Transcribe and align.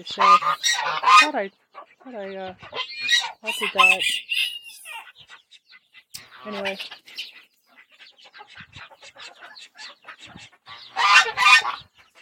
I 0.00 0.38
thought 1.20 1.34
I, 1.34 1.50
thought 2.02 2.14
I, 2.14 2.36
uh, 2.36 2.54
thought 3.42 3.54
did 3.58 3.70
that. 3.74 4.02
Anyway. 6.46 6.78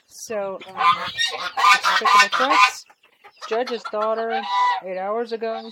So, 0.06 0.58
um, 0.68 0.86
Threats, 2.30 2.84
Judge's 3.48 3.82
daughter, 3.90 4.42
eight 4.84 4.98
hours 4.98 5.32
ago. 5.32 5.70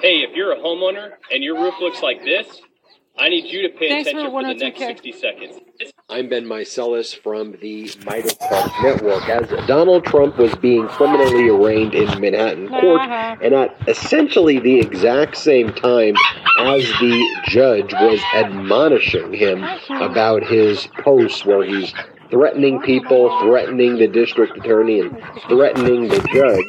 Hey, 0.00 0.22
if 0.22 0.36
you're 0.36 0.52
a 0.52 0.58
homeowner 0.58 1.12
and 1.30 1.42
your 1.42 1.62
roof 1.62 1.74
looks 1.80 2.02
like 2.02 2.22
this, 2.24 2.60
I 3.16 3.28
need 3.28 3.44
you 3.44 3.62
to 3.62 3.68
pay 3.68 3.88
Thanks 3.88 4.08
attention 4.08 4.30
for, 4.30 4.42
the 4.42 4.54
next 4.54 4.78
60 4.78 5.12
seconds. 5.12 5.60
I'm 6.12 6.28
Ben 6.28 6.44
Meiselas 6.44 7.16
from 7.16 7.52
the 7.62 7.90
Midas 8.04 8.34
Park 8.34 8.70
Network. 8.82 9.26
As 9.30 9.48
Donald 9.66 10.04
Trump 10.04 10.36
was 10.36 10.54
being 10.56 10.86
criminally 10.88 11.48
arraigned 11.48 11.94
in 11.94 12.20
Manhattan 12.20 12.68
court, 12.68 13.00
and 13.00 13.54
at 13.54 13.74
essentially 13.88 14.58
the 14.58 14.78
exact 14.78 15.38
same 15.38 15.72
time 15.72 16.14
as 16.58 16.82
the 17.00 17.40
judge 17.46 17.94
was 17.94 18.20
admonishing 18.34 19.32
him 19.32 19.64
about 19.88 20.44
his 20.44 20.86
posts 21.02 21.46
where 21.46 21.64
he's 21.64 21.94
threatening 22.32 22.80
people, 22.80 23.28
threatening 23.42 23.98
the 23.98 24.08
district 24.08 24.56
attorney, 24.56 25.00
and 25.00 25.22
threatening 25.48 26.08
the 26.08 26.18
judge, 26.32 26.64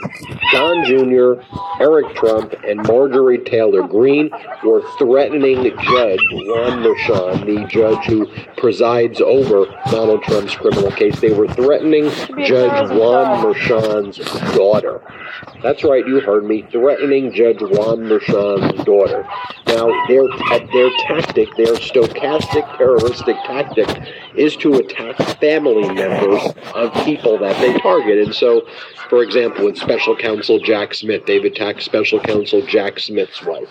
Don 0.51 0.83
Jr., 0.83 1.41
Eric 1.81 2.13
Trump, 2.15 2.53
and 2.67 2.85
Marjorie 2.85 3.37
Taylor 3.37 3.87
Greene 3.87 4.29
were 4.65 4.83
threatening 4.97 5.63
Judge 5.63 6.19
Juan 6.33 6.83
Merchan, 6.83 7.45
the 7.45 7.65
judge 7.67 8.05
who 8.05 8.27
presides 8.57 9.21
over 9.21 9.65
Donald 9.89 10.21
Trump's 10.23 10.53
criminal 10.53 10.91
case. 10.91 11.21
They 11.21 11.31
were 11.31 11.47
threatening 11.47 12.09
Judge 12.45 12.89
Juan. 12.91 13.41
Merchan's 13.41 14.17
daughter. 14.55 15.01
That's 15.61 15.83
right, 15.85 16.05
you 16.05 16.19
heard 16.19 16.43
me. 16.43 16.67
Threatening 16.71 17.33
Judge 17.33 17.61
Juan 17.61 17.99
Merchan's 18.01 18.83
daughter. 18.83 19.25
Now, 19.73 19.87
their 20.07 20.27
their 20.71 20.89
tactic, 21.07 21.55
their 21.55 21.73
stochastic 21.73 22.77
terroristic 22.77 23.37
tactic, 23.37 23.89
is 24.35 24.55
to 24.57 24.75
attack 24.75 25.17
family 25.39 25.91
members 25.91 26.41
of 26.75 26.93
people 27.05 27.39
that 27.39 27.59
they 27.59 27.77
target. 27.79 28.19
And 28.19 28.35
so, 28.35 28.67
for 29.09 29.23
example, 29.23 29.65
with 29.65 29.77
Special 29.77 30.15
Counsel 30.15 30.59
Jack 30.59 30.93
Smith, 30.93 31.25
they've 31.25 31.43
attacked 31.43 31.81
Special 31.81 32.19
Counsel 32.19 32.65
Jack 32.65 32.99
Smith's 32.99 33.43
wife. 33.43 33.69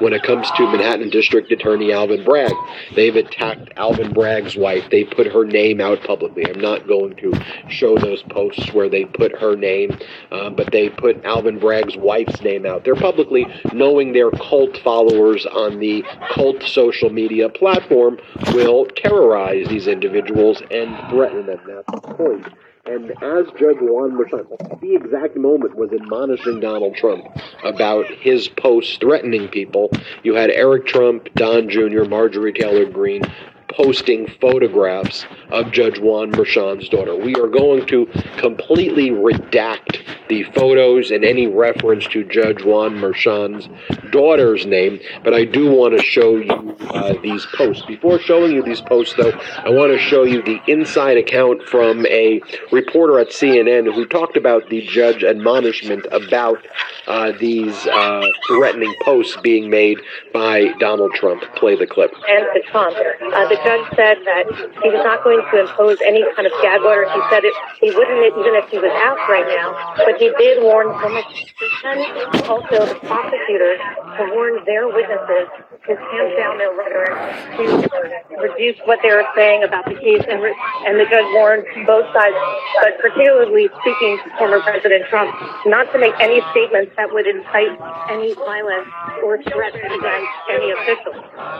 When 0.00 0.12
it 0.12 0.22
comes 0.22 0.50
to 0.52 0.62
Manhattan 0.66 1.10
District 1.10 1.50
Attorney 1.52 1.92
Alvin 1.92 2.24
Bragg, 2.24 2.52
they've 2.96 3.14
attacked 3.14 3.70
Alvin 3.76 4.12
Bragg's 4.12 4.56
wife. 4.56 4.84
They 4.90 5.04
put 5.04 5.26
her 5.28 5.44
name 5.44 5.80
out 5.80 6.02
publicly. 6.02 6.46
I'm 6.48 6.60
not 6.60 6.86
going 6.86 7.16
to 7.16 7.32
show 7.68 7.96
those 7.96 8.22
posts 8.22 8.72
where 8.72 8.88
they 8.88 9.04
put 9.04 9.38
her 9.38 9.56
name, 9.56 9.98
uh, 10.32 10.50
but 10.50 10.72
they 10.72 10.88
put 10.88 11.24
Alvin 11.24 11.58
Bragg's 11.58 11.96
wife's 11.96 12.40
name 12.40 12.66
out 12.66 12.84
there 12.84 12.96
publicly, 12.96 13.46
knowing 13.72 14.12
their 14.12 14.30
cult 14.30 14.76
followers 14.78 15.43
on 15.46 15.78
the 15.78 16.04
cult 16.32 16.62
social 16.62 17.10
media 17.10 17.48
platform 17.48 18.18
will 18.52 18.86
terrorize 18.86 19.68
these 19.68 19.86
individuals 19.86 20.62
and 20.70 20.96
threaten 21.10 21.46
them. 21.46 21.60
That's 21.66 21.90
the 21.92 22.14
point. 22.14 22.46
And 22.86 23.12
as 23.22 23.46
Judge 23.58 23.78
Juan 23.80 24.12
Merchan, 24.12 24.80
the 24.80 24.94
exact 24.94 25.36
moment, 25.36 25.74
was 25.74 25.90
admonishing 25.92 26.60
Donald 26.60 26.94
Trump 26.94 27.24
about 27.64 28.04
his 28.06 28.48
posts 28.48 28.98
threatening 28.98 29.48
people, 29.48 29.90
you 30.22 30.34
had 30.34 30.50
Eric 30.50 30.86
Trump, 30.86 31.28
Don 31.34 31.70
Jr., 31.70 32.04
Marjorie 32.04 32.52
Taylor 32.52 32.84
Greene 32.84 33.22
posting 33.68 34.28
photographs 34.40 35.26
of 35.50 35.72
Judge 35.72 35.98
Juan 35.98 36.30
Merchan's 36.30 36.88
daughter. 36.88 37.14
We 37.14 37.34
are 37.36 37.48
going 37.48 37.86
to 37.86 38.06
completely 38.38 39.10
redact 39.10 40.00
the 40.28 40.44
photos 40.54 41.10
and 41.10 41.24
any 41.24 41.46
reference 41.46 42.06
to 42.08 42.24
Judge 42.24 42.64
Juan 42.64 42.96
Merchan's 42.96 43.68
daughter's 44.10 44.64
name, 44.66 45.00
but 45.22 45.34
I 45.34 45.44
do 45.44 45.70
want 45.70 45.96
to 45.96 46.02
show 46.02 46.36
you 46.36 46.76
uh, 46.90 47.14
these 47.22 47.46
posts. 47.54 47.84
Before 47.86 48.18
showing 48.18 48.52
you 48.52 48.62
these 48.62 48.80
posts, 48.80 49.14
though, 49.16 49.32
I 49.58 49.70
want 49.70 49.92
to 49.92 49.98
show 49.98 50.22
you 50.24 50.42
the 50.42 50.60
inside 50.66 51.16
account 51.16 51.62
from 51.68 52.06
a 52.06 52.40
reporter 52.72 53.18
at 53.18 53.28
CNN 53.28 53.92
who 53.94 54.06
talked 54.06 54.36
about 54.36 54.68
the 54.70 54.80
judge 54.82 55.22
admonishment 55.24 56.06
about 56.10 56.66
uh, 57.06 57.32
these 57.38 57.86
uh, 57.86 58.26
threatening 58.48 58.94
posts 59.02 59.36
being 59.42 59.68
made 59.70 59.98
by 60.32 60.72
Donald 60.78 61.12
Trump. 61.14 61.42
Play 61.56 61.76
the 61.76 61.86
clip. 61.86 62.12
and 62.28 62.46
to 62.54 62.70
Trump. 62.70 62.96
Uh, 62.96 63.48
the 63.54 63.62
judge 63.62 63.86
said 63.94 64.18
that 64.26 64.50
he 64.82 64.90
was 64.90 65.02
not 65.06 65.22
going 65.22 65.38
to 65.38 65.54
impose 65.62 65.98
any 66.02 66.26
kind 66.34 66.46
of 66.46 66.52
gag 66.58 66.82
order. 66.82 67.06
He 67.06 67.20
said 67.30 67.46
it, 67.46 67.54
he 67.78 67.94
wouldn't 67.94 68.18
even 68.34 68.58
if 68.58 68.66
he 68.68 68.78
was 68.82 68.90
out 69.06 69.18
right 69.30 69.46
now. 69.46 69.94
But 69.94 70.18
he 70.18 70.34
did 70.38 70.62
warn 70.62 70.90
former 70.98 71.22
and 71.22 72.02
also 72.50 72.82
the 72.82 72.98
prosecutors 73.06 73.78
to 74.18 74.22
warn 74.34 74.64
their 74.66 74.90
witnesses 74.90 75.46
to 75.86 75.94
tamp 75.94 76.36
down 76.36 76.56
their 76.58 76.72
rhetoric, 76.72 77.12
to 77.56 78.34
reduce 78.40 78.78
what 78.86 78.98
they 79.02 79.10
were 79.10 79.26
saying 79.36 79.64
about 79.64 79.84
the 79.84 79.94
case. 79.94 80.22
And, 80.28 80.42
re- 80.42 80.56
and 80.86 80.98
the 80.98 81.04
judge 81.04 81.28
warned 81.36 81.64
both 81.86 82.06
sides, 82.12 82.36
but 82.80 82.96
particularly 83.00 83.68
speaking 83.80 84.18
to 84.24 84.36
former 84.38 84.60
President 84.60 85.04
Trump, 85.08 85.34
not 85.66 85.92
to 85.92 85.98
make 85.98 86.14
any 86.20 86.40
statements 86.52 86.92
that 86.96 87.12
would 87.12 87.26
incite 87.26 87.76
any 88.08 88.32
violence 88.34 88.88
or 89.22 89.42
threats 89.42 89.76
against 89.76 90.32
any 90.50 90.70
official. 90.72 91.12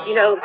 You 0.07 0.15
know, 0.15 0.41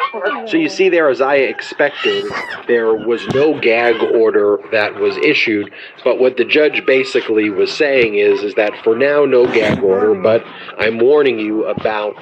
So 0.48 0.58
you 0.58 0.70
see 0.70 0.90
there, 0.90 1.10
as 1.10 1.22
I 1.22 1.36
expected, 1.36 2.26
there 2.68 2.94
was 2.94 3.26
no 3.28 3.60
gag 3.60 4.02
order 4.16 4.60
that 4.72 4.96
was 4.96 5.16
issued. 5.18 5.72
But 6.04 6.20
what 6.20 6.38
the 6.38 6.46
judge 6.46 6.86
basically 6.86 7.50
was 7.50 7.72
saying 7.72 8.16
is, 8.16 8.44
is 8.44 8.56
that 8.56 8.74
for 8.84 8.96
now, 8.96 9.26
no 9.26 9.46
gag 9.46 9.82
order. 9.82 10.16
But 10.16 10.44
I'm 10.78 11.00
warning 11.00 11.40
you 11.40 11.66
about 11.66 12.16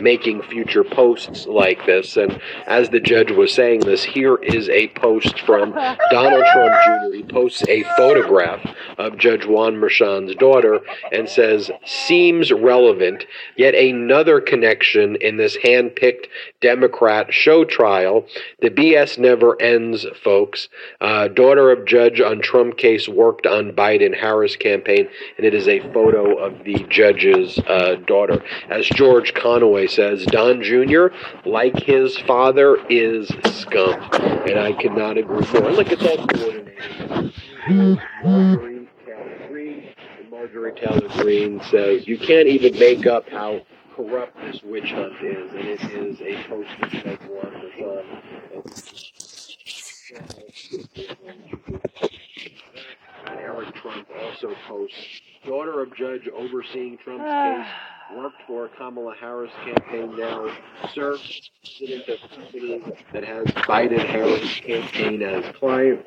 making 0.00 0.42
future 0.42 0.82
posts 0.82 1.03
like 1.46 1.84
this. 1.86 2.16
And 2.16 2.40
as 2.66 2.90
the 2.90 3.00
judge 3.00 3.30
was 3.30 3.52
saying 3.52 3.80
this, 3.80 4.04
here 4.04 4.36
is 4.36 4.68
a 4.68 4.88
post 4.88 5.40
from 5.40 5.72
Donald 6.10 6.44
Trump 6.52 6.74
Jr. 6.84 7.16
He 7.16 7.22
posts 7.22 7.62
a 7.68 7.82
photograph 7.96 8.60
of 8.98 9.18
Judge 9.18 9.46
Juan 9.46 9.76
Merchan's 9.76 10.34
daughter 10.36 10.80
and 11.12 11.28
says, 11.28 11.70
"Seems 11.84 12.52
relevant. 12.52 13.26
Yet 13.56 13.74
another 13.74 14.40
connection 14.40 15.16
in 15.16 15.36
this 15.36 15.56
hand-picked 15.56 16.28
Democrat 16.60 17.32
show 17.32 17.64
trial. 17.64 18.26
The 18.60 18.70
BS 18.70 19.18
never 19.18 19.60
ends, 19.60 20.06
folks. 20.22 20.68
Uh, 21.00 21.28
daughter 21.28 21.70
of 21.70 21.84
judge 21.84 22.20
on 22.20 22.40
Trump 22.40 22.76
case 22.76 23.08
worked 23.08 23.46
on 23.46 23.72
Biden-Harris 23.72 24.56
campaign, 24.56 25.08
and 25.36 25.46
it 25.46 25.54
is 25.54 25.68
a 25.68 25.80
photo 25.92 26.36
of 26.36 26.64
the 26.64 26.84
judge's 26.88 27.58
uh, 27.66 27.96
daughter. 28.06 28.42
As 28.70 28.86
George 28.86 29.34
Conway 29.34 29.86
says, 29.86 30.24
Don 30.26 30.62
Jr., 30.62 30.93
like 31.44 31.76
his 31.76 32.16
father, 32.18 32.78
is 32.88 33.28
scum, 33.46 34.00
and 34.12 34.58
I 34.58 34.72
could 34.72 34.92
not 34.92 35.18
agree 35.18 35.46
more. 35.52 35.70
Look, 35.72 35.90
it's 35.90 36.02
all 36.02 36.26
coordinated. 36.26 37.32
Marjorie 40.30 40.72
Taylor 40.72 41.08
Greene, 41.22 41.52
and 41.54 41.62
says 41.64 42.06
you 42.06 42.18
can't 42.18 42.48
even 42.48 42.78
make 42.78 43.06
up 43.06 43.28
how 43.28 43.60
corrupt 43.96 44.36
this 44.42 44.60
witch 44.62 44.90
hunt 44.90 45.14
is, 45.22 45.50
and 45.52 45.68
it 45.68 45.80
is 45.82 46.20
a 46.20 46.42
post 46.48 46.68
of 46.82 46.82
uh, 46.82 46.88
Judge 46.90 47.20
Juan 47.28 47.52
Merchan. 47.78 48.04
Eric 53.26 53.74
Trump 53.74 54.08
also 54.20 54.54
posts 54.68 55.20
daughter 55.46 55.82
of 55.82 55.94
judge 55.96 56.28
overseeing 56.34 56.98
Trump's 57.04 57.24
ah. 57.26 57.62
case 57.62 58.16
worked 58.16 58.42
for 58.46 58.68
Kamala 58.76 59.14
Harris 59.18 59.50
campaign 59.64 60.16
now 60.18 60.54
serves 60.94 61.50
president 61.78 62.08
of 62.08 62.30
company 62.30 62.80
that 63.12 63.24
has 63.24 63.46
Biden 63.66 64.06
Harris 64.06 64.60
campaign 64.60 65.22
as 65.22 65.44
client. 65.56 66.04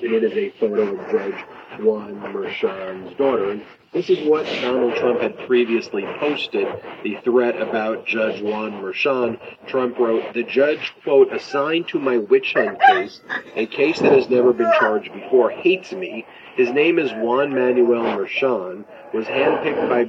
It 0.00 0.22
is 0.22 0.32
a 0.32 0.50
photo 0.60 0.94
of 0.94 1.10
Judge 1.10 1.44
Juan 1.80 2.14
Merchan's 2.32 3.16
daughter. 3.16 3.50
And 3.50 3.62
this 3.92 4.08
is 4.08 4.28
what 4.28 4.46
Donald 4.62 4.94
Trump 4.94 5.20
had 5.20 5.36
previously 5.46 6.04
posted, 6.20 6.68
the 7.02 7.16
threat 7.24 7.60
about 7.60 8.06
Judge 8.06 8.40
Juan 8.40 8.72
Merchan. 8.80 9.40
Trump 9.66 9.98
wrote, 9.98 10.34
The 10.34 10.44
judge, 10.44 10.94
quote, 11.02 11.32
assigned 11.32 11.88
to 11.88 11.98
my 11.98 12.18
witch 12.18 12.54
hunt 12.54 12.78
case, 12.80 13.20
a 13.56 13.66
case 13.66 13.98
that 13.98 14.12
has 14.12 14.28
never 14.28 14.52
been 14.52 14.70
charged 14.78 15.12
before, 15.12 15.50
hates 15.50 15.92
me. 15.92 16.24
His 16.56 16.70
name 16.70 17.00
is 17.00 17.10
Juan 17.12 17.52
Manuel 17.52 18.04
Merchan, 18.16 18.84
was 19.12 19.26
handpicked 19.26 19.88
by 19.88 20.04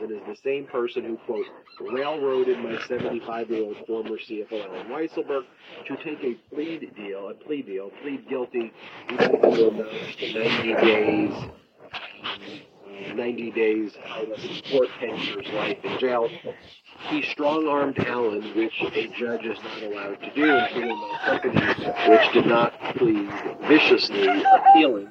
and 0.00 0.10
is 0.10 0.20
the 0.26 0.36
same 0.42 0.66
person 0.66 1.04
who, 1.04 1.16
quote, 1.18 1.46
railroaded 1.80 2.58
my 2.58 2.72
75-year-old 2.72 3.76
former 3.86 4.16
CFO 4.16 4.66
Allen 4.66 4.86
Weisselberg 4.88 5.44
to 5.86 5.96
take 5.96 6.22
a 6.22 6.34
plea 6.54 6.90
deal, 6.96 7.28
a 7.28 7.34
plea 7.34 7.62
deal, 7.62 7.90
plead 8.02 8.28
guilty, 8.28 8.72
to 9.08 9.68
amount 9.68 9.90
to 10.18 10.32
90 10.32 10.74
days. 10.74 11.32
Um, 11.32 12.40
90 13.14 13.50
days 13.52 13.96
or 14.74 14.86
10 15.00 15.16
years 15.18 15.46
life 15.52 15.78
in 15.84 15.98
jail. 15.98 16.28
He 17.08 17.22
strong-armed 17.22 17.98
Allen, 18.00 18.56
which 18.56 18.72
a 18.80 19.08
judge 19.16 19.44
is 19.44 19.58
not 19.62 19.82
allowed 19.82 20.20
to 20.20 20.34
do, 20.34 20.56
including 20.56 20.98
criminal 20.98 21.18
company, 21.24 21.84
which 22.08 22.32
did 22.32 22.46
not 22.46 22.72
plead 22.96 23.30
viciously 23.68 24.26
appealing. 24.42 25.08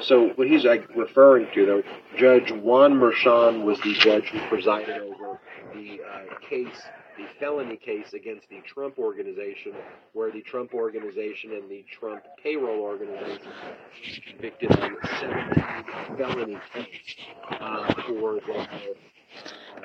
So 0.00 0.30
what 0.34 0.48
he's 0.48 0.64
like 0.64 0.88
referring 0.96 1.46
to, 1.54 1.66
though, 1.66 1.82
Judge 2.16 2.50
Juan 2.50 2.94
Merchan 2.94 3.64
was 3.64 3.80
the 3.80 3.94
judge 3.94 4.28
who 4.28 4.40
presided 4.48 5.00
over 5.00 5.40
the 5.74 6.00
uh, 6.02 6.38
case, 6.48 6.82
the 7.16 7.26
felony 7.38 7.76
case 7.76 8.12
against 8.12 8.48
the 8.48 8.60
Trump 8.66 8.98
organization, 8.98 9.72
where 10.12 10.30
the 10.30 10.42
Trump 10.42 10.74
organization 10.74 11.52
and 11.52 11.70
the 11.70 11.84
Trump 11.90 12.22
payroll 12.42 12.80
organization 12.80 13.52
convicted 14.28 14.72
on 14.72 14.96
17 15.20 15.64
felony 16.18 16.58
counts 16.72 16.88
uh, 17.60 17.94
for 18.06 18.34
the 18.34 18.66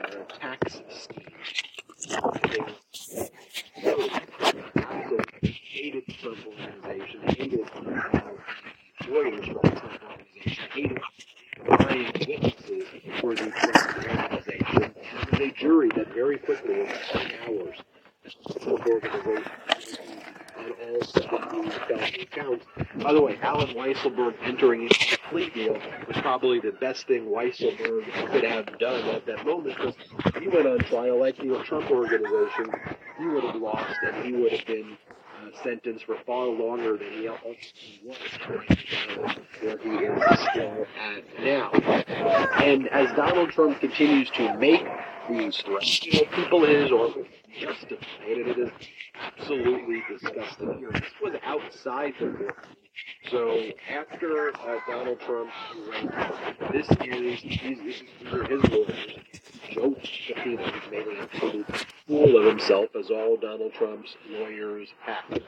uh, 0.01 0.23
tax 0.39 0.81
scheme. 0.89 1.27
They 5.41 5.49
hated 5.51 6.03
the 6.07 6.13
Trump 6.13 6.39
organization, 6.47 7.21
hated 7.27 7.69
uh, 7.75 8.21
lawyers 9.09 9.45
from 9.45 9.53
the 9.55 9.69
Trump 9.69 9.99
organization, 10.03 10.63
hated 10.73 10.99
lying 11.67 12.11
witnesses 12.27 12.87
for 13.19 13.35
the 13.35 13.51
Trump 13.51 13.75
organization. 13.97 14.83
And 14.83 14.93
there 14.93 15.25
was 15.31 15.39
a 15.39 15.51
jury 15.53 15.89
that 15.95 16.13
very 16.13 16.37
quickly, 16.37 16.81
in 16.81 16.87
10 16.87 17.31
hours, 17.47 17.77
the 18.23 18.59
Trump 18.59 18.85
organization 18.87 19.53
on 20.57 20.71
all 20.71 21.03
17 21.03 21.71
felony 21.87 22.25
counts. 22.31 22.65
By 23.01 23.13
the 23.13 23.21
way, 23.21 23.37
Allen 23.41 23.69
Weisselberg 23.75 24.35
entering 24.43 24.83
into 24.83 25.11
the 25.11 25.17
plea 25.29 25.49
deal 25.49 25.73
was 26.07 26.17
probably 26.39 26.59
the 26.59 26.77
best 26.77 27.07
thing 27.07 27.25
Weisselberg 27.25 28.31
could 28.31 28.43
have 28.43 28.77
done 28.77 29.03
at 29.09 29.25
that 29.25 29.43
moment 29.43 29.75
because 29.75 29.95
he 30.39 30.47
went 30.47 30.67
on 30.67 30.77
trial 30.79 31.19
like 31.19 31.35
the 31.37 31.63
Trump 31.65 31.89
organization. 31.89 32.71
He 33.17 33.25
would 33.25 33.43
have 33.43 33.55
lost 33.55 33.95
and 34.05 34.23
he 34.23 34.33
would 34.33 34.51
have 34.51 34.65
been 34.67 34.97
uh, 35.41 35.63
sentenced 35.63 36.05
for 36.05 36.15
far 36.27 36.45
longer 36.45 36.95
than 36.95 37.11
he 37.13 37.27
ultimately 37.27 38.01
was, 38.05 38.17
where 39.61 39.77
he 39.79 39.89
is 39.89 40.39
still 40.51 40.85
at 40.99 41.43
now. 41.43 41.71
And 42.61 42.87
as 42.89 43.09
Donald 43.15 43.49
Trump 43.49 43.79
continues 43.79 44.29
to 44.31 44.55
make 44.59 44.85
these 45.27 45.57
threats, 45.57 46.05
you 46.05 46.21
know, 46.21 46.27
people 46.35 46.65
his 46.65 46.91
orbit 46.91 47.25
justify 47.59 48.05
it, 48.27 48.47
it 48.47 48.59
is 48.59 48.69
absolutely 49.37 50.03
disgusting. 50.09 50.81
Know, 50.81 50.91
this 50.91 51.11
was 51.21 51.35
outside 51.43 52.13
the 52.19 52.27
court. 52.27 52.65
So 53.29 53.71
after 53.89 54.49
uh, 54.49 54.79
Donald 54.87 55.19
Trump, 55.19 55.51
this 56.71 56.87
is 57.03 57.41
these, 57.41 58.03
are 58.31 58.43
his 58.43 58.63
lawyers. 58.71 59.17
Joe 59.71 59.95
Shapiro 60.01 60.63
has 60.63 60.91
made 60.91 61.07
an 61.07 61.17
absolute 61.17 61.85
fool 62.07 62.37
of 62.37 62.45
himself, 62.45 62.89
as 62.97 63.11
all 63.11 63.37
Donald 63.37 63.73
Trump's 63.73 64.15
lawyers 64.29 64.87
have, 65.01 65.39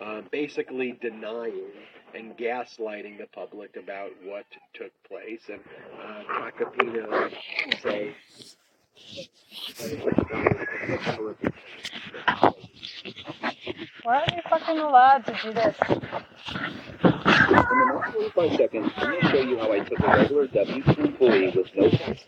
uh, 0.00 0.20
basically 0.30 0.98
denying 1.00 1.70
and 2.14 2.36
gaslighting 2.36 3.18
the 3.18 3.26
public 3.32 3.76
about 3.76 4.10
what 4.24 4.44
took 4.74 4.92
place. 5.08 5.42
And 5.48 5.60
uh, 6.02 6.24
say. 7.82 8.14
Why 14.02 14.20
are 14.20 14.34
you 14.34 14.42
fucking 14.48 14.78
allowed 14.78 15.26
to 15.26 15.38
do 15.42 15.52
this? 15.52 15.76
In 15.88 17.78
the 17.78 17.84
next 17.94 18.12
45 18.34 18.56
seconds, 18.56 18.92
I'm 18.96 19.10
going 19.10 19.20
to 19.20 19.28
show 19.28 19.40
you 19.40 19.58
how 19.58 19.72
I 19.72 19.80
took 19.80 20.00
a 20.00 20.06
regular 20.06 20.46
W-2 20.46 20.98
employee 20.98 21.52
with 21.56 21.66
no 21.76 21.90
tax 21.90 22.24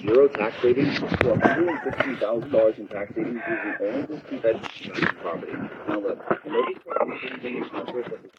zero 0.00 0.28
tax 0.28 0.54
savings, 0.62 0.98
$160,000 0.98 2.78
in 2.78 2.88
tax 2.88 3.14
savings 3.14 3.40
using 3.48 3.74
only 3.80 4.02
this 4.06 4.20
two-bedroom 4.30 5.16
property. 5.22 5.52
Now 5.88 6.00
look, 6.00 6.18
in 6.44 6.52
with 7.94 8.06
the 8.06 8.30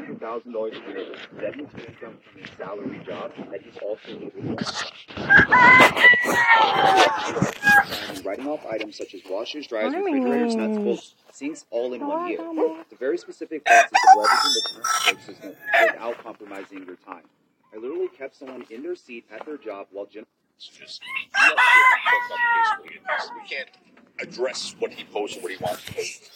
$100,000 0.00 0.72
a 0.72 0.90
year 0.90 1.10
with 1.10 1.20
seventh 1.40 1.78
income 1.78 2.16
from 2.22 2.40
his 2.40 2.50
salary 2.56 3.00
job 3.06 3.32
that 3.50 3.60
he's 3.62 3.76
also 3.82 4.12
living 4.12 4.48
on. 4.48 4.56
Writing 8.24 8.46
off 8.48 8.64
items 8.66 8.96
such 8.96 9.14
as 9.14 9.20
washers, 9.28 9.66
dryers, 9.66 9.94
refrigerators, 9.94 10.54
nuts, 10.54 10.78
bolts, 10.78 11.14
sinks 11.32 11.66
all 11.70 11.92
in 11.94 12.06
one 12.06 12.28
year. 12.28 12.38
The 12.90 12.96
very 12.96 13.18
specific 13.18 13.64
process 13.64 13.90
of 13.92 14.24
leveraging 14.24 14.54
the 14.54 14.82
tax 15.04 15.24
system 15.26 15.56
without 15.86 16.18
compromising 16.22 16.84
your 16.86 16.96
time. 16.96 17.24
I 17.72 17.76
literally 17.76 18.08
kept 18.08 18.36
someone 18.36 18.64
in 18.70 18.82
their 18.82 18.96
seat 18.96 19.24
at 19.32 19.46
their 19.46 19.56
job 19.56 19.86
while 19.90 20.06
Jim. 20.06 20.26
It's 20.56 20.66
just 20.66 21.00
we 22.84 23.48
can't 23.48 23.68
address 24.20 24.74
what 24.78 24.92
he 24.92 25.04
posts 25.04 25.38
or 25.38 25.40
what 25.40 25.52
he 25.52 25.56
wants 25.58 25.84
to 25.86 25.94
post. 25.94 26.30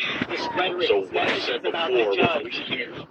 So 0.00 1.00
what 1.12 1.28
I 1.28 1.38
said 1.40 1.62
before 1.62 1.90
was 1.90 2.42
we 2.44 2.50
can't 2.50 3.08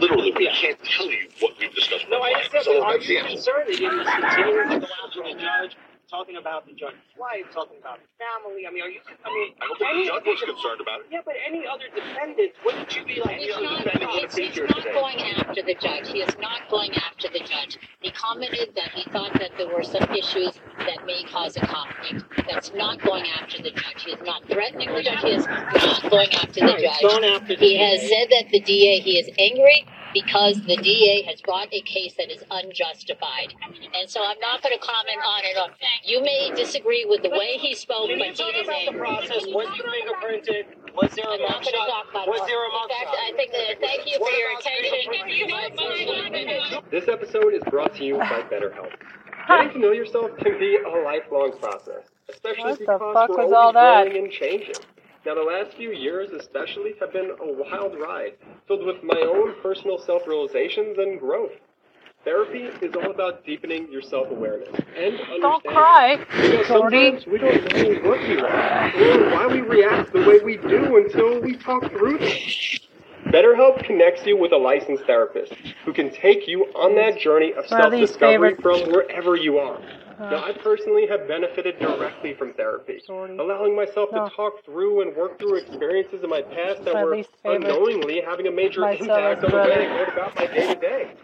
literally 0.00 0.32
we 0.36 0.46
can't 0.48 0.78
tell 0.84 1.06
you 1.10 1.28
what 1.40 1.54
we've 1.58 1.74
discussed. 1.74 2.04
with 2.06 2.10
No, 2.10 2.20
I 2.22 2.30
our 2.30 2.36
understand, 2.36 2.64
clients. 2.64 2.64
So 2.64 2.72
but 2.72 2.82
are 2.82 2.92
that's 2.94 3.08
you 3.08 3.20
concerned 3.22 3.66
that 3.68 3.78
you're 3.80 4.04
continuing 4.04 4.68
to 4.70 4.78
go 4.80 4.86
after 5.06 5.22
the 5.22 5.34
judge, 5.40 5.76
talking 6.10 6.36
about 6.36 6.66
the 6.66 6.72
judge's 6.74 6.98
wife, 7.18 7.46
talking 7.52 7.78
about 7.80 7.98
his 7.98 8.08
family? 8.18 8.66
I 8.66 8.70
mean, 8.70 8.82
are 8.82 8.88
you, 8.90 9.00
I 9.24 9.28
mean, 9.30 9.54
I 9.60 9.66
don't 9.66 9.78
think 9.78 9.90
any 9.90 10.02
the 10.06 10.10
judge 10.10 10.26
was 10.26 10.40
concerned 10.42 10.80
about 10.80 11.00
it. 11.00 11.06
Yeah, 11.10 11.20
but 11.24 11.34
any 11.46 11.66
other 11.66 11.86
defendants, 11.94 12.58
wouldn't 12.64 12.90
you 12.94 13.04
be 13.04 13.20
like, 13.22 13.38
He's 13.38 13.46
you 13.54 13.62
not, 13.62 13.84
defending 13.84 14.08
would 14.10 14.24
it's, 14.24 14.36
he's 14.36 14.56
not 14.58 14.76
today? 14.78 14.92
going 14.94 15.18
after 15.34 15.62
the 15.62 15.74
judge. 15.74 16.06
He 16.10 16.18
is 16.22 16.34
not 16.38 16.60
going 16.70 16.90
after 16.94 16.98
the 16.98 16.98
judge. 16.98 16.98
He 16.98 17.09
commented 18.20 18.74
that 18.76 18.90
he 18.90 19.08
thought 19.10 19.32
that 19.34 19.50
there 19.56 19.68
were 19.68 19.82
some 19.82 20.04
issues 20.10 20.52
that 20.78 21.06
may 21.06 21.24
cause 21.24 21.56
a 21.56 21.60
conflict. 21.60 22.24
That's 22.48 22.72
not 22.74 23.00
going 23.02 23.24
after 23.40 23.62
the 23.62 23.70
judge. 23.70 24.04
He 24.04 24.12
is 24.12 24.20
not 24.24 24.44
threatening 24.46 24.92
the 24.92 25.02
judge. 25.02 25.20
He 25.20 25.30
is 25.30 25.46
not 25.46 26.10
going 26.10 26.32
after 26.34 26.60
the 26.60 26.76
judge. 26.80 27.02
going 27.02 27.24
after 27.24 27.54
He 27.54 27.76
has 27.78 28.00
said 28.00 28.28
that 28.30 28.50
the 28.50 28.60
DA, 28.60 29.00
he 29.00 29.18
is 29.18 29.30
angry 29.38 29.86
because 30.12 30.60
the 30.66 30.76
DA 30.76 31.22
has 31.22 31.40
brought 31.40 31.68
a 31.72 31.80
case 31.82 32.14
that 32.18 32.30
is 32.30 32.42
unjustified. 32.50 33.54
And 33.94 34.08
so 34.08 34.20
I'm 34.24 34.38
not 34.40 34.62
going 34.62 34.76
to 34.76 34.84
comment 34.84 35.20
on 35.24 35.40
it. 35.44 35.56
You 36.04 36.22
may 36.22 36.52
disagree 36.54 37.06
with 37.08 37.22
the 37.22 37.30
way 37.30 37.56
he 37.58 37.74
spoke, 37.74 38.08
but 38.18 38.18
he 38.18 38.30
is 38.30 38.40
about 38.40 38.66
the 38.66 38.74
angry. 38.74 39.00
process? 39.00 39.46
Was 39.46 39.68
you 39.76 39.84
fingerprinted? 39.84 40.64
Was 40.94 41.10
there 41.14 41.24
a 41.26 41.34
I'm 41.34 41.40
not 41.40 41.62
going 41.62 41.64
to 41.64 41.70
talk 41.86 42.06
mugshot? 42.06 42.10
about 42.10 42.26
Was 42.28 42.40
it. 42.42 42.46
there 42.46 42.62
a 42.62 42.68
In 42.70 42.72
fact, 42.88 43.10
mugshot? 43.10 43.26
I 43.26 43.32
think 43.36 43.50
that, 43.52 43.80
thank 43.80 44.06
you 44.06 44.16
for 44.18 44.30
your 44.30 44.50
attention. 44.58 45.00
This 46.90 47.08
episode 47.08 47.54
is 47.54 47.62
brought 47.70 47.94
to 47.96 48.04
you 48.04 48.18
by 48.18 48.42
BetterHelp. 48.50 48.90
Getting 49.48 49.72
to 49.72 49.78
know 49.78 49.92
yourself 49.92 50.30
can 50.38 50.58
be 50.58 50.76
a 50.78 50.88
lifelong 51.04 51.52
process, 51.60 52.04
especially 52.30 52.62
What 52.64 52.78
the 52.78 52.84
because 52.84 53.00
fuck 53.14 53.28
we're 53.30 53.44
was 53.46 53.52
always 53.52 53.54
all 53.54 53.72
that? 53.72 54.04
growing 54.06 54.24
and 54.24 54.32
changing. 54.32 54.74
Now, 55.26 55.34
the 55.34 55.42
last 55.42 55.76
few 55.76 55.90
years, 55.92 56.30
especially, 56.30 56.94
have 57.00 57.12
been 57.12 57.30
a 57.40 57.52
wild 57.52 57.98
ride, 58.00 58.34
filled 58.66 58.86
with 58.86 59.02
my 59.02 59.20
own 59.20 59.54
personal 59.62 59.98
self-realizations 59.98 60.96
and 60.98 61.20
growth. 61.20 61.52
Therapy 62.24 62.64
is 62.84 62.94
all 62.94 63.10
about 63.10 63.46
deepening 63.46 63.90
your 63.90 64.02
self-awareness 64.02 64.68
and 64.68 65.14
understanding. 65.14 65.40
Don't 65.40 65.64
cry, 65.64 66.16
Because 66.18 66.66
sometimes 66.66 67.26
we 67.26 67.38
don't 67.38 67.64
know 67.72 68.10
what 68.10 68.20
we 68.28 68.36
want 68.36 68.94
or 68.94 69.30
why 69.30 69.46
we 69.46 69.60
react 69.62 70.12
the 70.12 70.20
way 70.20 70.38
we 70.40 70.58
do 70.58 70.98
until 70.98 71.40
we 71.40 71.56
talk 71.56 71.90
through 71.90 72.18
things. 72.18 72.80
BetterHelp 73.26 73.84
connects 73.84 74.26
you 74.26 74.36
with 74.36 74.52
a 74.52 74.56
licensed 74.56 75.04
therapist 75.04 75.54
who 75.86 75.94
can 75.94 76.10
take 76.10 76.46
you 76.46 76.64
on 76.74 76.94
that 76.96 77.18
journey 77.18 77.54
of 77.54 77.62
these 77.62 77.70
self-discovery 77.70 78.56
from 78.56 78.80
wherever 78.90 79.34
you 79.34 79.58
are. 79.58 79.80
Now, 80.18 80.44
I 80.44 80.52
personally 80.52 81.06
have 81.06 81.26
benefited 81.26 81.78
directly 81.78 82.34
from 82.34 82.52
therapy, 82.52 83.00
allowing 83.08 83.74
myself 83.74 84.10
to 84.10 84.30
talk 84.36 84.62
through 84.66 85.00
and 85.00 85.16
work 85.16 85.38
through 85.38 85.56
experiences 85.56 86.22
in 86.22 86.28
my 86.28 86.42
past 86.42 86.84
that 86.84 86.94
were 86.94 87.24
unknowingly 87.46 88.20
having 88.20 88.46
a 88.46 88.50
major 88.50 88.86
impact 88.86 89.44
on 89.44 89.50
the 89.50 89.56
way 89.56 89.88
I 89.88 90.04
go 90.04 90.12
about 90.12 90.36
my 90.36 90.46
day-to-day. 90.46 91.14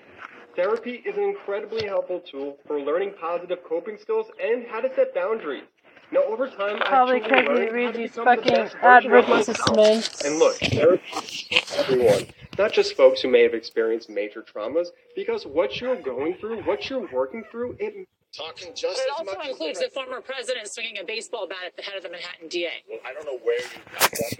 Therapy 0.56 1.02
is 1.04 1.16
an 1.18 1.22
incredibly 1.22 1.86
helpful 1.86 2.20
tool 2.20 2.56
for 2.66 2.80
learning 2.80 3.12
positive 3.20 3.58
coping 3.62 3.98
skills 3.98 4.26
and 4.42 4.66
how 4.66 4.80
to 4.80 4.92
set 4.94 5.14
boundaries. 5.14 5.64
Now, 6.10 6.22
over 6.22 6.48
time, 6.48 6.78
Probably 6.78 7.16
I've 7.16 7.24
because 7.24 7.42
he 7.42 7.48
learned 7.48 7.86
how 7.86 7.92
to 7.92 7.98
these 7.98 8.10
become 8.12 8.24
fucking 8.24 8.54
best 8.54 8.76
version 8.78 9.12
of 9.12 9.28
myself. 9.28 9.58
advertisements. 9.60 10.24
And 10.24 10.38
look, 10.38 10.56
therapy 10.56 11.02
is 11.12 11.60
for 11.60 11.80
everyone, 11.80 12.26
not 12.58 12.72
just 12.72 12.96
folks 12.96 13.20
who 13.20 13.28
may 13.28 13.42
have 13.42 13.52
experienced 13.54 14.08
major 14.08 14.42
traumas, 14.42 14.88
because 15.14 15.44
what 15.44 15.80
you're 15.80 16.00
going 16.00 16.34
through, 16.34 16.62
what 16.62 16.88
you're 16.88 17.06
working 17.12 17.44
through, 17.50 17.76
it 17.78 18.08
Talking 18.32 18.74
just 18.74 19.00
It 19.00 19.08
as 19.10 19.18
also 19.18 19.38
much 19.38 19.48
includes 19.48 19.78
as 19.80 19.86
the 19.86 19.90
former 19.90 20.20
president 20.20 20.68
swinging 20.68 20.98
a 20.98 21.04
baseball 21.04 21.46
bat 21.48 21.58
at 21.66 21.76
the 21.76 21.82
head 21.82 21.96
of 21.96 22.02
the 22.02 22.10
Manhattan 22.10 22.48
DA. 22.48 22.68
Well, 22.88 22.98
I 23.06 23.14
don't 23.14 23.24
know 23.24 23.38
where 23.42 23.58
you 23.58 23.68
got 23.92 24.10
that 24.10 24.36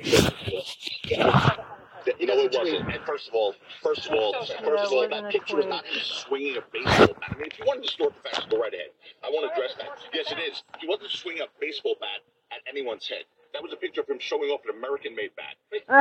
because 1.03 1.57
you 2.19 2.27
know 2.27 2.35
it 2.39 2.55
wasn't. 2.57 2.93
And 2.93 3.05
first 3.05 3.29
of 3.29 3.35
all, 3.35 3.55
first 3.83 4.07
of 4.07 4.13
all, 4.13 4.33
first 4.35 4.53
of 4.61 4.93
all, 4.93 5.09
that 5.09 5.31
picture 5.31 5.57
was 5.57 5.65
tweet. 5.65 5.69
not 5.75 5.85
him 5.87 6.01
swinging 6.03 6.57
a 6.57 6.63
baseball 6.73 7.15
bat. 7.21 7.31
I 7.31 7.35
mean, 7.39 7.49
if 7.51 7.59
you 7.59 7.65
want 7.67 7.83
to 7.83 7.89
distort 7.89 8.15
the 8.23 8.29
facts, 8.29 8.47
go 8.51 8.59
right 8.61 8.73
ahead. 8.73 8.91
I 9.25 9.29
want 9.31 9.47
to 9.49 9.53
address 9.53 9.75
that. 9.79 9.91
Yes, 10.15 10.31
it 10.33 10.39
is. 10.39 10.63
He 10.81 10.87
wasn't 10.89 11.11
swinging 11.11 11.43
a 11.43 11.47
baseball 11.61 11.97
bat 12.01 12.21
at 12.53 12.59
anyone's 12.69 13.09
head. 13.09 13.25
That 13.53 13.63
was 13.63 13.73
a 13.73 13.77
picture 13.77 14.03
of 14.03 14.09
him 14.09 14.19
showing 14.21 14.51
off 14.51 14.61
an 14.69 14.77
American-made 14.77 15.31
bat. 15.37 15.57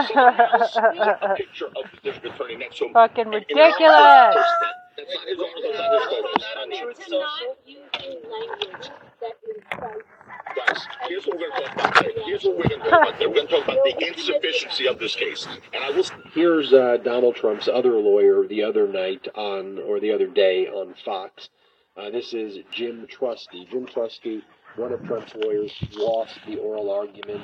Someone 0.08 0.40
else 0.40 0.74
took 0.74 1.22
a 1.32 1.36
picture 1.38 1.68
of 1.68 1.84
the 1.92 1.98
district 2.04 2.36
attorney 2.36 2.56
next 2.58 2.78
to 2.80 2.86
him. 2.88 2.94
Fucking 2.94 3.26
and- 3.26 3.36
and 3.36 3.46
ridiculous. 3.46 4.36
That, 4.36 4.76
that's 4.98 5.14
not 5.16 5.28
his 5.28 5.40
article, 5.40 5.62
that's 5.64 6.46
not 6.56 6.70
his 6.70 6.80
photos. 6.80 7.06
To 7.06 7.20
not 7.20 7.58
using 7.66 8.22
language 8.32 8.90
that 9.22 9.36
incites 9.48 10.08
Guys, 10.56 10.88
here's 11.08 11.26
what 11.26 11.38
we're 11.38 11.50
going 11.50 11.64
to 11.64 11.76
talk 11.76 12.02
about. 12.02 12.26
Here's 12.26 12.44
what 12.44 12.58
we're 12.58 12.70
going 12.70 12.82
to 12.82 12.90
talk 12.90 13.10
about. 13.10 13.20
We're 13.20 13.34
going 13.34 13.48
to 13.48 13.54
talk 13.54 13.64
about 13.66 13.78
the 13.84 14.08
insufficiency 14.08 14.88
of 14.88 15.00
this 15.00 15.16
case. 15.16 15.48
And 15.74 15.84
I 15.84 15.92
will 15.92 16.06
Here's 16.34 16.72
uh, 16.72 16.98
Donald 17.04 17.36
Trump's 17.36 17.68
other 17.68 17.94
lawyer 17.94 18.48
the 18.48 18.64
other 18.64 18.88
night 18.88 19.28
on, 19.36 19.80
or 19.80 20.00
the 20.00 20.12
other 20.14 20.28
day 20.28 20.68
on 20.68 20.96
Fox. 21.04 21.50
Uh, 21.98 22.10
this 22.10 22.34
is 22.34 22.60
Jim 22.72 23.06
Trusty. 23.10 23.68
Jim 23.70 23.86
Trusty, 23.86 24.44
one 24.76 24.92
of 24.94 25.04
Trump's 25.06 25.34
lawyers, 25.36 25.72
lost 25.96 26.40
the 26.48 26.58
oral 26.58 26.90
argument 26.90 27.42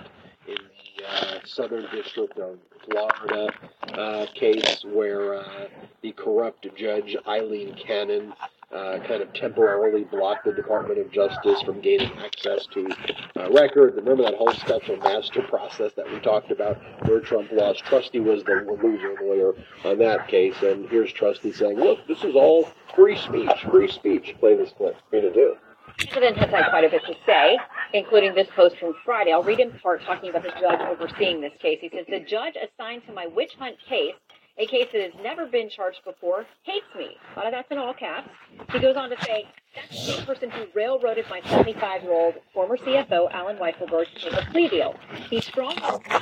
in 0.47 0.55
the 0.55 1.05
uh, 1.05 1.39
Southern 1.45 1.85
District 1.91 2.37
of 2.39 2.57
Florida 2.85 3.53
uh, 3.93 4.25
case 4.33 4.83
where 4.85 5.35
uh, 5.35 5.67
the 6.01 6.11
corrupt 6.13 6.67
judge 6.75 7.15
Aileen 7.27 7.75
Cannon 7.75 8.33
uh, 8.73 8.99
kind 9.07 9.21
of 9.21 9.33
temporarily 9.33 10.03
blocked 10.05 10.45
the 10.45 10.53
Department 10.53 10.99
of 10.99 11.11
Justice 11.11 11.61
from 11.61 11.81
gaining 11.81 12.11
access 12.19 12.65
to 12.67 12.89
uh, 13.37 13.49
records. 13.51 13.95
Remember 13.95 14.23
that 14.23 14.35
whole 14.35 14.51
special 14.53 14.97
master 14.97 15.41
process 15.43 15.91
that 15.95 16.09
we 16.11 16.19
talked 16.19 16.51
about 16.51 16.77
where 17.07 17.19
Trump 17.19 17.51
lost? 17.51 17.83
Trusty 17.83 18.19
was 18.19 18.43
the 18.43 18.65
loser 18.81 19.15
lawyer 19.21 19.53
on 19.83 19.97
that 19.99 20.27
case, 20.27 20.55
and 20.61 20.87
here's 20.89 21.11
Trusty 21.11 21.51
saying, 21.51 21.77
"Look, 21.77 22.07
this 22.07 22.23
is 22.23 22.35
all 22.35 22.69
free 22.95 23.17
speech. 23.17 23.51
Free 23.69 23.89
speech." 23.89 24.35
Play 24.39 24.55
this 24.55 24.71
clip. 24.77 24.95
Me 25.11 25.21
to 25.21 25.33
do. 25.33 25.55
The 25.99 26.07
president 26.07 26.37
has 26.37 26.49
had 26.49 26.69
quite 26.69 26.83
a 26.83 26.89
bit 26.89 27.03
to 27.05 27.15
say, 27.25 27.57
including 27.93 28.33
this 28.33 28.47
post 28.55 28.77
from 28.77 28.95
Friday. 29.03 29.33
I'll 29.33 29.43
read 29.43 29.59
in 29.59 29.71
part 29.79 30.03
talking 30.03 30.29
about 30.29 30.43
the 30.43 30.53
judge 30.59 30.79
overseeing 30.79 31.41
this 31.41 31.53
case. 31.61 31.79
He 31.81 31.89
says, 31.89 32.05
The 32.07 32.19
judge 32.19 32.55
assigned 32.55 33.05
to 33.07 33.13
my 33.13 33.27
witch 33.27 33.53
hunt 33.59 33.75
case, 33.87 34.15
a 34.61 34.65
case 34.67 34.87
that 34.93 35.01
has 35.01 35.23
never 35.23 35.47
been 35.47 35.69
charged 35.69 36.03
before, 36.05 36.45
hates 36.61 36.85
me. 36.95 37.17
A 37.35 37.39
lot 37.39 37.47
of 37.47 37.51
that's 37.51 37.71
in 37.71 37.79
all 37.79 37.95
caps. 37.95 38.29
He 38.71 38.79
goes 38.79 38.95
on 38.95 39.09
to 39.09 39.15
say, 39.23 39.47
That's 39.75 40.17
the 40.17 40.23
person 40.23 40.51
who 40.51 40.65
railroaded 40.75 41.25
my 41.31 41.41
75 41.49 42.03
year 42.03 42.13
old 42.13 42.35
former 42.53 42.77
CFO, 42.77 43.31
Allen 43.31 43.57
Weisselberg, 43.57 44.05
to 44.13 44.21
take 44.21 44.33
a 44.33 44.45
plea 44.51 44.67
deal. 44.67 44.95
He 45.31 45.41
strongly 45.41 45.81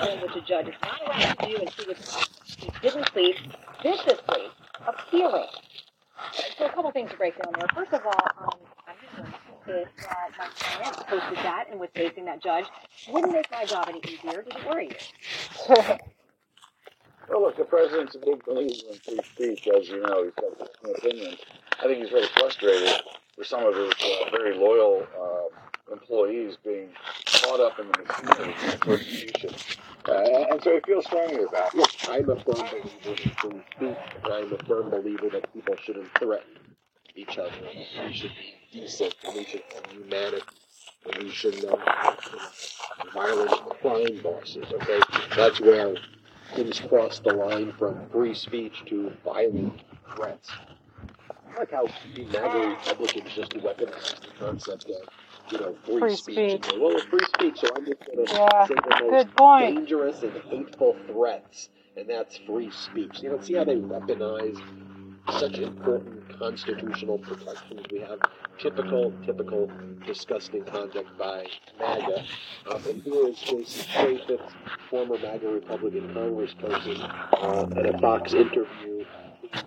in 0.10 0.22
which 0.22 0.36
a 0.38 0.42
judge 0.42 0.70
is 0.70 0.76
not 0.82 1.02
allowed 1.06 1.38
to 1.38 1.48
do, 1.48 1.58
and 1.58 1.70
he 1.70 1.86
was 1.86 2.28
he 2.58 2.72
didn't 2.82 3.12
plead 3.12 3.36
viciously 3.84 4.46
appealing. 4.88 5.48
So 6.58 6.66
a 6.66 6.70
couple 6.70 6.92
things 6.92 7.12
to 7.12 7.18
break 7.18 7.36
down 7.44 7.54
there. 7.58 7.68
First 7.76 7.92
of 7.92 8.06
all, 8.06 8.28
um, 8.42 8.60
I'm 8.88 8.96
just 9.02 9.36
if 9.68 9.88
uh, 10.00 10.14
my 10.38 10.48
client 10.58 11.08
posted 11.08 11.38
that 11.44 11.66
and 11.70 11.80
was 11.80 11.90
facing 11.94 12.26
that 12.26 12.42
judge 12.42 12.66
wouldn't 13.10 13.34
make 13.34 13.52
my 13.52 13.66
job 13.66 13.86
any 13.90 14.00
easier. 14.08 14.42
Does 14.42 14.62
it 14.62 14.68
worry 14.68 14.90
you? 14.90 15.96
Well, 17.30 17.44
look, 17.44 17.58
the 17.58 17.66
president's 17.66 18.16
a 18.16 18.20
big 18.20 18.44
believer 18.44 18.74
in 18.92 18.98
free 19.00 19.20
speech, 19.34 19.68
as 19.68 19.88
you 19.88 20.02
know. 20.02 20.24
He's 20.24 20.34
got 20.34 20.58
personal 20.58 20.96
opinions. 20.96 21.38
I 21.80 21.84
think 21.84 22.00
he's 22.00 22.10
very 22.10 22.28
frustrated 22.36 23.02
for 23.36 23.44
some 23.44 23.66
of 23.66 23.76
his 23.76 23.94
uh, 23.94 24.32
very 24.32 24.58
loyal 24.58 25.06
uh, 25.16 25.94
employees 25.94 26.58
being 26.64 26.90
caught 27.26 27.60
up 27.60 27.80
in 27.80 27.88
the 27.88 27.98
machinery 28.00 28.74
of 28.74 28.80
persecution. 28.82 29.52
Uh, 30.08 30.46
and 30.52 30.64
so 30.64 30.74
he 30.74 30.80
feels 30.86 31.06
strongly 31.06 31.44
about 31.44 31.74
it. 31.74 31.76
Look, 31.76 31.92
I'm 32.10 32.30
a 32.30 32.36
firm 32.36 32.56
believer 32.56 32.82
in 32.82 33.32
free 33.40 33.62
speech, 33.78 33.98
I'm 34.26 34.54
a 34.54 34.58
firm 34.66 34.90
believer 34.90 35.30
that 35.30 35.54
people 35.54 35.76
shouldn't 35.84 36.18
threaten 36.18 36.58
each 37.16 37.38
other. 37.38 37.52
We 38.06 38.14
should 38.14 38.32
be 38.32 38.82
decent, 38.82 39.16
we 39.36 39.46
should 39.46 39.64
have 39.76 39.92
humanity, 39.92 40.44
we 41.20 41.30
should 41.30 41.64
know 41.64 41.80
violent 43.14 43.52
crime 43.82 44.20
bosses, 44.24 44.66
okay? 44.74 45.00
That's 45.36 45.62
where 45.62 45.96
things 46.56 46.80
cross 46.82 47.20
the 47.20 47.34
line 47.34 47.74
from 47.78 48.10
free 48.10 48.34
speech 48.34 48.84
to 48.88 49.12
violent 49.24 49.82
threats. 50.16 50.52
I 51.56 51.60
like 51.60 51.72
how 51.72 51.86
the 52.16 52.26
MAGA 52.26 52.70
Republicans 52.70 53.34
just 53.36 53.52
weaponize 53.54 54.22
the 54.22 54.32
concept 54.40 54.86
of, 54.86 54.92
uh, 54.92 55.10
you 55.52 55.60
know, 55.60 55.76
free, 55.86 56.02
Free 56.02 56.16
speech. 56.16 56.52
speech. 56.52 56.62
go, 56.72 56.80
well, 56.80 56.98
it's 56.98 57.06
free 57.06 57.26
speech, 57.26 57.60
so 57.60 57.68
I'm 57.76 57.86
just 57.86 58.06
going 58.06 58.26
to 58.26 58.34
Yeah, 58.34 58.66
say 58.68 58.76
the 58.76 58.98
most 59.02 59.36
point. 59.36 59.76
dangerous 59.76 60.24
and 60.24 60.34
hateful 60.50 60.96
threats, 61.08 61.70
and 61.98 62.10
that's 62.10 62.38
free 62.48 62.72
speech. 62.72 63.22
You 63.22 63.32
know, 63.32 63.40
see 63.42 63.56
how 63.56 63.66
they 63.66 63.76
weaponize 63.78 64.60
such 65.32 65.60
important 65.60 66.19
constitutional 66.40 67.20
protections 67.20 67.82
we 67.92 68.00
have. 68.00 68.20
Typical, 68.58 69.14
typical 69.26 69.72
disgusting 70.06 70.64
conduct 70.64 71.18
by 71.18 71.46
MAGA. 71.80 72.26
Um, 72.72 72.82
and 72.88 73.04
here 73.04 73.28
is 73.28 73.38
Jason 73.38 73.86
Chaffetz, 73.86 74.52
former 74.90 75.18
MAGA 75.18 75.48
Republican 75.48 76.14
congressperson, 76.14 77.00
uh, 77.34 77.80
at 77.80 77.94
a 77.94 77.98
Fox 78.00 78.34
interview. 78.34 79.06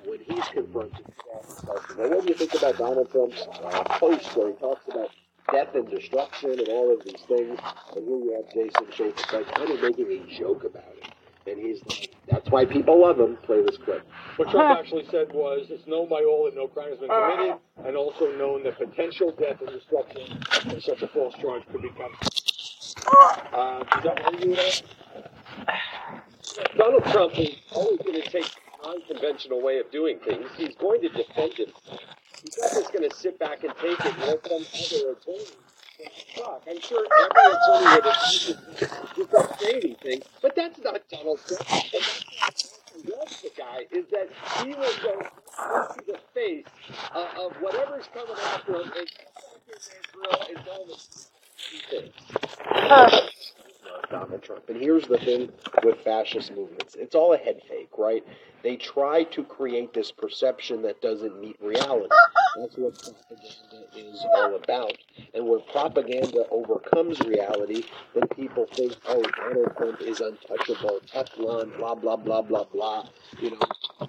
When 0.07 0.21
he's 0.21 0.45
confronted, 0.49 1.05
says, 1.27 1.65
well, 1.67 2.11
what 2.11 2.23
do 2.23 2.29
you 2.29 2.35
think 2.35 2.55
about 2.55 2.79
Donald 2.79 3.11
Trump's 3.11 3.47
uh, 3.65 3.83
post 3.99 4.37
where 4.37 4.49
he 4.49 4.55
talks 4.55 4.87
about 4.89 5.11
death 5.51 5.75
and 5.75 5.91
destruction 5.91 6.51
and 6.51 6.69
all 6.69 6.95
of 6.95 7.05
these 7.05 7.21
things? 7.27 7.59
And 7.97 8.07
here 8.07 8.19
you 8.19 8.33
have 8.37 8.55
Jason 8.55 8.87
Chaffetz 8.93 9.33
like 9.33 9.55
kind 9.55 9.71
of 9.71 9.83
making 9.83 10.07
a 10.07 10.39
joke 10.39 10.65
about 10.65 10.95
it. 11.03 11.12
And 11.47 11.59
he's 11.59 11.81
like, 11.87 12.15
that's 12.31 12.49
why 12.51 12.65
people 12.65 13.01
love 13.03 13.19
him. 13.19 13.37
Play 13.45 13.63
this 13.63 13.77
clip. 13.79 14.07
What 14.37 14.51
Trump 14.51 14.79
actually 14.79 15.05
said 15.11 15.33
was, 15.33 15.67
it's 15.71 15.87
known 15.87 16.09
by 16.09 16.23
all 16.23 16.45
that 16.45 16.55
no 16.55 16.69
crime 16.69 16.91
has 16.91 16.99
been 16.99 17.09
committed, 17.09 17.57
and 17.85 17.97
also 17.97 18.31
known 18.37 18.63
that 18.65 18.79
potential 18.79 19.33
death 19.33 19.61
and 19.61 19.71
destruction 19.71 20.41
from 20.63 20.81
such 20.81 21.03
a 21.03 21.09
false 21.09 21.35
charge 21.41 21.63
could 21.73 21.83
become. 21.83 22.13
Uh, 23.53 23.83
does 23.85 24.05
that 24.05 24.33
worry 24.33 24.45
you 24.51 24.57
at? 24.57 24.83
Donald 26.77 27.05
Trump 27.05 27.39
is 27.39 27.57
always 27.73 27.99
going 27.99 28.23
to 28.23 28.31
take 28.31 28.45
a 28.45 28.87
non-conventional 28.87 29.61
way 29.63 29.79
of 29.79 29.91
doing 29.91 30.19
things. 30.25 30.47
He's 30.57 30.75
going 30.77 31.01
to 31.03 31.09
defend 31.09 31.55
himself. 31.55 32.01
He's 32.43 32.59
not 32.59 32.71
just 32.73 32.93
going 32.93 33.09
to 33.09 33.17
sit 33.17 33.39
back 33.39 33.65
and 33.65 33.73
take 33.81 33.99
it 34.01 34.15
and 34.15 34.23
let 34.23 34.47
some 34.47 34.63
other 34.63 35.13
attorney 35.13 35.47
talk. 36.37 36.63
I'm 36.69 36.81
sure 36.81 37.07
every 37.25 37.53
attorney 37.53 37.97
would 37.97 38.05
have 38.05 38.23
just 39.17 39.31
don't 39.31 39.61
say 39.61 39.73
anything, 39.75 40.23
but 40.43 40.57
that's 40.57 40.79
not 40.81 41.01
Donald 41.11 41.41
Trump. 41.47 41.63
And 42.95 43.13
that's 43.21 43.43
the 43.43 43.51
guy 43.57 43.87
is 43.91 44.07
that 44.13 44.29
he 44.65 44.75
will 44.75 44.95
go 45.03 45.21
into 45.21 46.05
the 46.07 46.19
face 46.35 46.67
uh, 47.15 47.29
of 47.41 47.53
whatever's 47.61 48.07
coming 48.15 48.37
after 48.47 48.75
him 48.77 48.93
and 48.97 49.09
Israel 49.69 50.47
and 50.51 50.69
all 50.69 50.87
the 50.87 52.11
Donald 54.11 54.43
Trump. 54.43 54.69
And 54.69 54.81
here's 54.81 55.07
the 55.09 55.19
thing 55.19 55.51
with 55.85 56.01
fascist 56.01 56.53
movements 56.53 56.97
it's 56.99 57.15
all 57.15 57.35
a 57.35 57.39
head 57.39 57.61
fake, 57.69 57.91
right? 57.99 58.25
They 58.63 58.77
try 58.77 59.25
to 59.25 59.45
create 59.45 59.95
this 59.95 60.13
perception 60.13 60.83
that 60.83 61.01
doesn't 61.03 61.41
meet 61.41 61.57
reality. 61.61 62.09
That's 62.55 62.77
what 62.77 62.93
propaganda 63.03 63.87
is 63.97 64.27
all 64.31 64.57
about. 64.57 64.93
And 65.35 65.49
where 65.49 65.61
propaganda 65.61 66.45
overcomes 66.51 67.21
reality, 67.21 67.83
then 68.15 68.29
people 68.29 68.67
think, 68.77 68.95
oh, 69.09 69.23
Donald 69.23 69.77
Trump 69.77 70.01
is 70.03 70.21
untouchable, 70.21 71.01
Teflon, 71.13 71.77
blah, 71.79 71.95
blah, 71.95 72.17
blah, 72.17 72.43
blah, 72.43 72.65
blah. 72.65 73.07
You 73.41 73.53
know, 73.53 73.59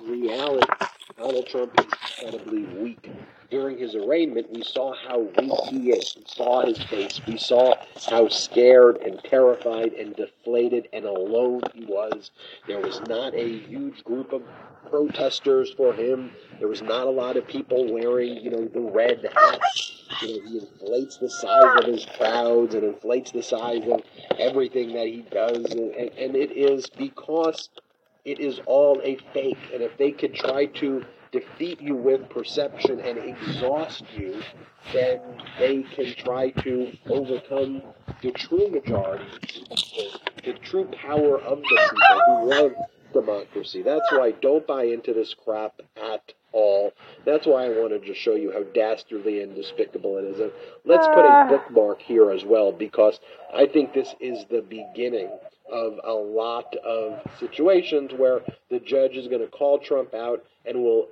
reality, 0.02 0.68
Donald 1.18 1.48
Trump 1.48 1.80
is 1.80 1.86
incredibly 2.20 2.64
weak. 2.82 3.10
During 3.50 3.78
his 3.78 3.94
arraignment, 3.94 4.52
we 4.52 4.64
saw 4.64 4.96
how 4.96 5.20
weak 5.20 5.52
he 5.70 5.92
is. 5.92 6.16
We 6.18 6.24
saw 6.26 6.66
his 6.66 6.82
face. 6.86 7.22
We 7.28 7.38
saw 7.38 7.76
how 8.10 8.28
scared 8.30 8.98
and 8.98 9.20
terrified 9.24 9.94
and 9.94 10.16
deflated 10.16 10.88
and 10.92 11.06
alone 11.06 11.62
he 11.76 11.86
was. 11.86 12.32
There 12.68 12.80
was 12.80 13.00
not 13.08 13.36
a 13.36 13.60
huge 13.60 14.04
group 14.04 14.34
of 14.34 14.42
protesters 14.90 15.72
for 15.78 15.94
him. 15.94 16.32
There 16.58 16.68
was 16.68 16.82
not 16.82 17.06
a 17.06 17.12
lot 17.12 17.38
of 17.38 17.48
people 17.48 17.94
wearing, 17.94 18.38
you 18.38 18.50
know, 18.50 18.66
the 18.66 18.82
red 18.82 19.30
hats. 19.36 20.04
You 20.22 20.28
know, 20.28 20.50
he 20.50 20.58
inflates 20.60 21.18
the 21.18 21.30
size 21.30 21.80
of 21.80 21.86
his 21.86 22.06
crowds 22.18 22.74
and 22.74 22.84
inflates 22.84 23.32
the 23.32 23.44
size 23.44 23.84
of 23.88 24.02
everything 24.40 24.94
that 24.94 25.08
he 25.08 25.26
does. 25.32 25.64
And, 25.72 25.94
and, 25.94 26.10
and 26.18 26.36
it 26.36 26.52
is 26.52 26.90
because 26.90 27.70
it 28.26 28.40
is 28.40 28.60
all 28.66 29.02
a 29.04 29.18
fake. 29.34 29.58
And 29.74 29.82
if 29.82 29.98
they 29.98 30.12
could 30.12 30.34
try 30.34 30.66
to 30.66 31.06
defeat 31.32 31.82
you 31.82 31.96
with 31.96 32.30
perception 32.30 33.00
and 33.00 33.18
exhaust 33.18 34.04
you, 34.16 34.42
then 34.94 35.20
they 35.60 35.84
can 35.84 36.14
try 36.16 36.52
to 36.52 36.92
overcome 37.10 37.82
the 38.22 38.32
true 38.32 38.70
majority, 38.70 39.26
the 40.46 40.54
true 40.54 40.86
power 40.86 41.40
of 41.42 41.62
the 41.62 41.90
people 41.92 42.22
who 42.28 42.50
love 42.50 42.72
democracy. 43.14 43.82
That's 43.82 44.12
why 44.12 44.28
I 44.28 44.32
don't 44.32 44.66
buy 44.66 44.84
into 44.86 45.14
this 45.14 45.34
crap 45.34 45.82
at 45.98 46.34
all. 46.52 46.94
That's 47.26 47.46
why 47.46 47.66
I 47.66 47.70
wanted 47.70 48.06
to 48.06 48.14
show 48.14 48.36
you 48.36 48.52
how 48.52 48.64
dastardly 48.74 49.42
and 49.42 49.56
despicable 49.56 50.18
it 50.18 50.26
is. 50.26 50.40
And 50.40 50.52
let's 50.86 51.08
put 51.08 51.26
a 51.26 51.30
ah. 51.30 51.48
bookmark 51.48 52.02
here 52.02 52.32
as 52.32 52.44
well 52.44 52.72
because 52.72 53.20
I 53.54 53.66
think 53.66 53.94
this 53.94 54.14
is 54.20 54.46
the 54.50 54.62
beginning 54.62 55.30
of 55.72 56.00
a 56.04 56.14
lot 56.14 56.76
of 56.86 57.20
situations 57.40 58.12
where 58.18 58.42
the 58.70 58.80
judge 58.80 59.16
is 59.16 59.28
going 59.28 59.42
to 59.42 59.48
call 59.48 59.80
Trump 59.80 60.14
out 60.14 60.44
and 60.66 60.82
will 60.84 61.10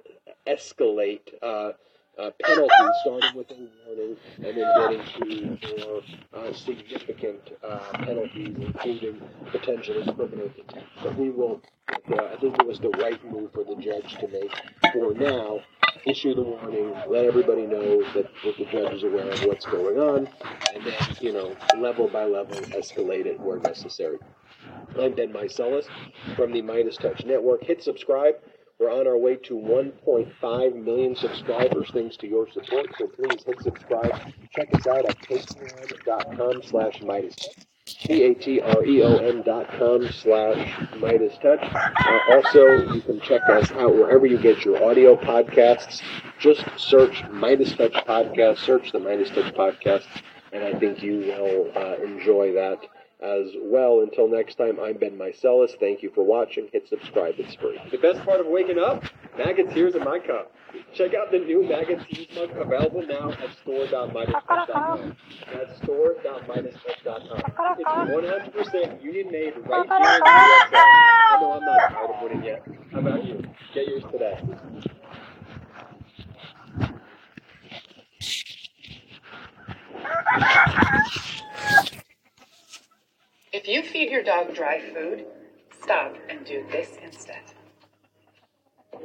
escalate 0.47 1.33
uh, 1.41 1.71
uh, 2.19 2.29
penalties, 2.43 2.71
starting 3.03 3.35
with 3.35 3.49
a 3.51 3.55
warning 3.85 4.17
and 4.37 4.57
then 4.57 4.67
getting 4.77 5.57
to 5.57 5.85
more 5.85 6.01
uh, 6.33 6.53
significant 6.53 7.39
uh, 7.63 7.79
penalties, 7.93 8.55
including 8.59 9.21
potentially 9.51 10.03
criminal 10.13 10.49
contempt. 10.49 10.89
But 11.01 11.15
we 11.17 11.29
will, 11.29 11.61
uh, 11.89 12.25
I 12.25 12.35
think 12.37 12.59
it 12.59 12.67
was 12.67 12.79
the 12.79 12.89
right 12.89 13.23
move 13.31 13.51
for 13.53 13.63
the 13.63 13.75
judge 13.75 14.17
to 14.17 14.27
make 14.27 14.51
for 14.91 15.13
now. 15.13 15.61
Issue 16.05 16.33
the 16.33 16.41
warning, 16.41 16.95
let 17.09 17.25
everybody 17.25 17.67
know 17.67 18.01
that, 18.13 18.25
that 18.43 18.57
the 18.57 18.65
judge 18.71 18.93
is 18.93 19.03
aware 19.03 19.29
of 19.29 19.45
what's 19.45 19.67
going 19.67 19.99
on, 19.99 20.27
and 20.73 20.83
then, 20.83 20.95
you 21.19 21.31
know, 21.31 21.55
level 21.77 22.07
by 22.07 22.23
level 22.23 22.55
escalate 22.71 23.27
it 23.27 23.39
where 23.39 23.59
necessary. 23.59 24.17
I'm 24.99 25.15
Ben 25.15 25.31
Meiselas 25.31 25.85
from 26.35 26.51
the 26.51 26.61
Midas 26.61 26.97
Touch 26.97 27.25
Network. 27.25 27.63
Hit 27.63 27.81
subscribe. 27.81 28.35
We're 28.79 28.91
on 28.91 29.07
our 29.07 29.17
way 29.17 29.35
to 29.35 29.53
1.5 29.53 30.83
million 30.83 31.15
subscribers 31.15 31.89
thanks 31.93 32.17
to 32.17 32.27
your 32.27 32.49
support, 32.51 32.87
so 32.97 33.07
please 33.07 33.43
hit 33.45 33.61
subscribe. 33.61 34.11
Check 34.55 34.69
us 34.73 34.87
out 34.87 35.05
at 35.05 35.17
patreon.com 35.19 36.63
slash 36.63 37.01
Midas. 37.01 37.35
P-A-T-R-E-O-N 38.05 39.43
dot 39.43 39.67
com 39.77 40.09
slash 40.11 40.81
Midas 40.97 41.37
Touch. 41.41 41.59
Uh, 41.61 42.19
also, 42.31 42.93
you 42.93 43.01
can 43.01 43.21
check 43.21 43.41
us 43.49 43.71
out 43.71 43.93
wherever 43.93 44.25
you 44.25 44.37
get 44.39 44.65
your 44.65 44.83
audio 44.83 45.15
podcasts. 45.15 46.01
Just 46.39 46.65
search 46.77 47.23
Midas 47.29 47.75
Touch 47.75 47.93
Podcast, 47.93 48.57
search 48.59 48.91
the 48.91 48.99
Midas 48.99 49.29
Touch 49.29 49.53
Podcast, 49.53 50.07
and 50.51 50.63
I 50.63 50.77
think 50.79 51.01
you 51.03 51.19
will 51.19 51.71
uh, 51.75 51.95
enjoy 52.03 52.53
that 52.53 52.79
as 53.21 53.47
well. 53.61 54.01
Until 54.01 54.27
next 54.27 54.55
time, 54.55 54.79
I'm 54.79 54.97
Ben 54.97 55.17
Meiselas. 55.17 55.79
Thank 55.79 56.01
you 56.01 56.11
for 56.13 56.23
watching. 56.23 56.67
Hit 56.73 56.87
subscribe. 56.87 57.35
It's 57.37 57.55
free. 57.55 57.79
The 57.91 57.97
best 57.97 58.23
part 58.25 58.39
of 58.39 58.47
waking 58.47 58.79
up? 58.79 59.03
MAGA 59.37 59.73
Tears 59.73 59.95
in 59.95 60.03
my 60.03 60.19
cup. 60.19 60.51
Check 60.93 61.13
out 61.13 61.31
the 61.31 61.39
new 61.39 61.63
MAGA 61.63 62.05
Tears 62.05 62.27
mug 62.35 62.49
available 62.57 63.05
now 63.05 63.31
at 63.31 63.49
store.midastouch.com. 63.61 65.15
That's 65.53 65.77
store.midastouch.com. 65.83 67.41
It's 67.79 67.89
100% 67.89 69.03
union 69.03 69.31
made 69.31 69.53
right 69.67 69.87
here 69.87 69.97
in 69.97 70.01
the 70.01 70.31
USA. 70.41 70.77
I 70.77 71.37
know 71.39 71.53
I'm 71.53 71.65
not 71.65 71.89
tired 71.91 72.09
of 72.09 72.21
winning 72.23 72.43
yet. 72.43 72.65
How 72.91 72.99
about 72.99 73.25
you? 73.25 73.43
Get 73.73 73.87
yours 73.87 74.03
today. 74.11 74.39
If 83.51 83.67
you 83.67 83.83
feed 83.83 84.09
your 84.11 84.23
dog 84.23 84.55
dry 84.55 84.79
food, 84.93 85.25
stop 85.81 86.15
and 86.29 86.45
do 86.45 86.65
this 86.71 86.97
instead. 87.03 87.41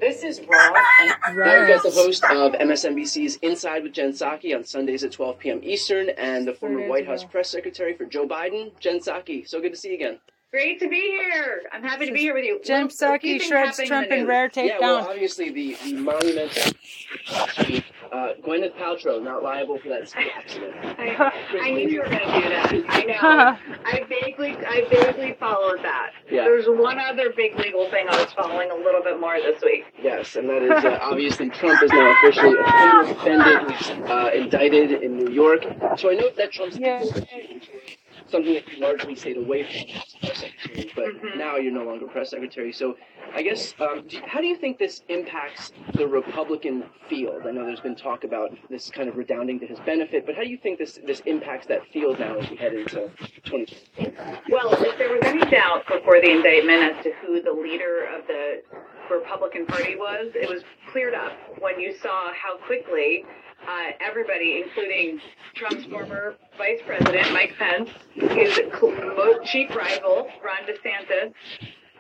This 0.01 0.23
is 0.23 0.41
raw. 0.43 0.75
and- 1.01 1.37
Now 1.37 1.59
we've 1.61 1.69
got 1.69 1.83
the 1.83 1.91
host 1.91 2.23
of 2.25 2.53
MSNBC's 2.53 3.37
Inside 3.37 3.83
with 3.83 3.93
Jen 3.93 4.13
Psaki 4.13 4.55
on 4.55 4.65
Sundays 4.65 5.03
at 5.03 5.13
12 5.13 5.39
p.m. 5.39 5.61
Eastern, 5.63 6.11
and 6.11 6.47
the 6.47 6.53
former 6.53 6.87
White 6.87 7.07
House 7.07 7.25
press 7.25 7.49
secretary 7.51 7.95
for 7.95 8.05
Joe 8.05 8.27
Biden, 8.29 8.79
Jen 8.79 8.99
Psaki. 9.01 9.49
So 9.49 9.61
good 9.61 9.73
to 9.73 9.77
see 9.79 9.89
you 9.89 9.95
again. 9.95 10.19
Great 10.53 10.79
to 10.81 10.89
be 10.89 11.01
here. 11.01 11.63
I'm 11.73 11.83
happy 11.83 12.07
to 12.07 12.13
be 12.13 12.21
here 12.21 12.35
with 12.35 12.45
you. 12.45 12.61
Jim 12.65 12.89
Well, 13.01 13.15
a 13.15 13.19
Psaki 13.19 13.41
shreds 13.41 13.77
Trump 13.79 14.05
and 14.05 14.11
the 14.11 14.15
in 14.15 14.21
news. 14.21 14.29
rare 14.29 14.51
yeah, 14.55 14.79
well, 14.81 15.07
obviously 15.09 15.51
the, 15.51 15.77
the 15.85 15.95
monumental 15.95 16.73
uh, 18.13 18.29
Gwyneth 18.43 18.75
Paltrow 18.77 19.23
not 19.23 19.43
liable 19.43 19.79
for 19.79 19.89
that 19.89 20.09
ski 20.09 20.25
accident. 20.35 20.75
I, 20.99 21.33
I 21.63 21.71
knew 21.71 21.89
you 21.89 21.99
were 22.01 22.07
going 22.09 22.21
to 22.21 22.41
do 22.41 22.49
that. 22.49 22.85
I 22.89 23.03
know. 23.03 23.83
I 23.85 24.05
vaguely, 24.09 24.57
I 24.67 24.87
vaguely 24.89 25.37
followed 25.39 25.83
that. 25.83 26.13
Yeah. 26.31 26.45
There's 26.45 26.67
one 26.67 26.99
other 26.99 27.31
big 27.37 27.59
legal 27.59 27.91
thing 27.91 28.07
I 28.09 28.23
was 28.23 28.33
following 28.33 28.71
a 28.71 28.75
little 28.75 29.03
bit 29.03 29.21
more 29.21 29.37
this 29.41 29.61
week. 29.63 29.85
Yes, 30.03 30.37
and 30.37 30.49
that 30.49 30.63
is 30.63 30.85
uh, 30.85 30.99
obviously 31.03 31.51
Trump 31.51 31.83
is 31.83 31.91
now 31.91 32.15
officially 32.19 32.57
a 32.57 33.05
defended, 33.07 34.11
uh, 34.11 34.31
indicted 34.35 35.03
in 35.03 35.17
New 35.17 35.33
York. 35.33 35.65
So 35.99 36.11
I 36.11 36.15
know 36.15 36.31
that 36.37 36.53
Trump's 36.53 36.79
something 38.29 38.55
that 38.55 38.69
you 38.73 38.81
largely 38.81 39.15
stayed 39.15 39.37
away 39.37 39.63
from 39.63 39.97
as 39.97 40.15
press 40.21 40.39
secretary, 40.41 40.93
but 40.95 41.37
now 41.37 41.57
you're 41.57 41.73
no 41.73 41.85
longer 41.85 42.07
press 42.07 42.31
secretary. 42.31 42.73
So 42.73 42.97
I 43.35 43.43
guess 43.43 43.75
um, 43.81 44.05
do, 44.09 44.19
how 44.27 44.41
do 44.41 44.47
you 44.47 44.57
think 44.57 44.79
this 44.79 45.03
impacts 45.09 45.73
the 45.95 46.07
Republican 46.07 46.85
field? 47.09 47.43
I 47.47 47.51
know 47.51 47.65
there's 47.65 47.81
been 47.81 47.97
talk 47.97 48.25
about 48.25 48.51
this 48.71 48.91
kind 48.91 49.09
of 49.09 49.17
redounding 49.17 49.61
to 49.61 49.67
his 49.67 49.79
benefit, 49.81 50.27
but 50.27 50.35
how 50.35 50.43
do 50.43 50.49
you 50.49 50.59
think 50.59 50.79
this 50.79 50.99
this 51.07 51.21
impacts 51.21 51.67
that 51.67 51.87
field 51.93 52.19
now 52.19 52.37
as 52.39 52.51
we 52.51 52.57
head 52.57 52.75
into 52.75 53.11
2020? 53.45 54.13
Well, 54.51 54.73
if 54.73 54.99
there 54.99 55.11
was 55.11 55.23
any 55.25 55.49
doubt 55.51 55.87
before 55.87 56.21
the 56.21 56.31
indictment 56.31 56.83
as 56.83 57.05
to 57.05 57.13
who 57.21 57.43
the 57.43 57.53
leader 57.53 58.07
of 58.17 58.27
the 58.27 58.63
Republican 59.11 59.67
Party 59.67 59.97
was, 59.97 60.33
it 60.35 60.49
was 60.49 60.63
cleared 60.91 61.15
up 61.15 61.33
when 61.61 61.81
you 61.81 61.95
saw 62.03 62.33
how 62.33 62.57
quickly 62.67 63.25
uh, 63.69 63.91
everybody, 64.01 64.63
including 64.65 65.21
Trump's 65.55 65.85
former 65.87 66.37
vice 66.57 66.81
president, 66.87 67.33
Mike 67.33 67.55
Pence, 67.59 67.91
his 68.15 68.61
chief 69.45 69.75
rival, 69.75 70.29
Ron 70.45 70.67
DeSantis, 70.67 71.33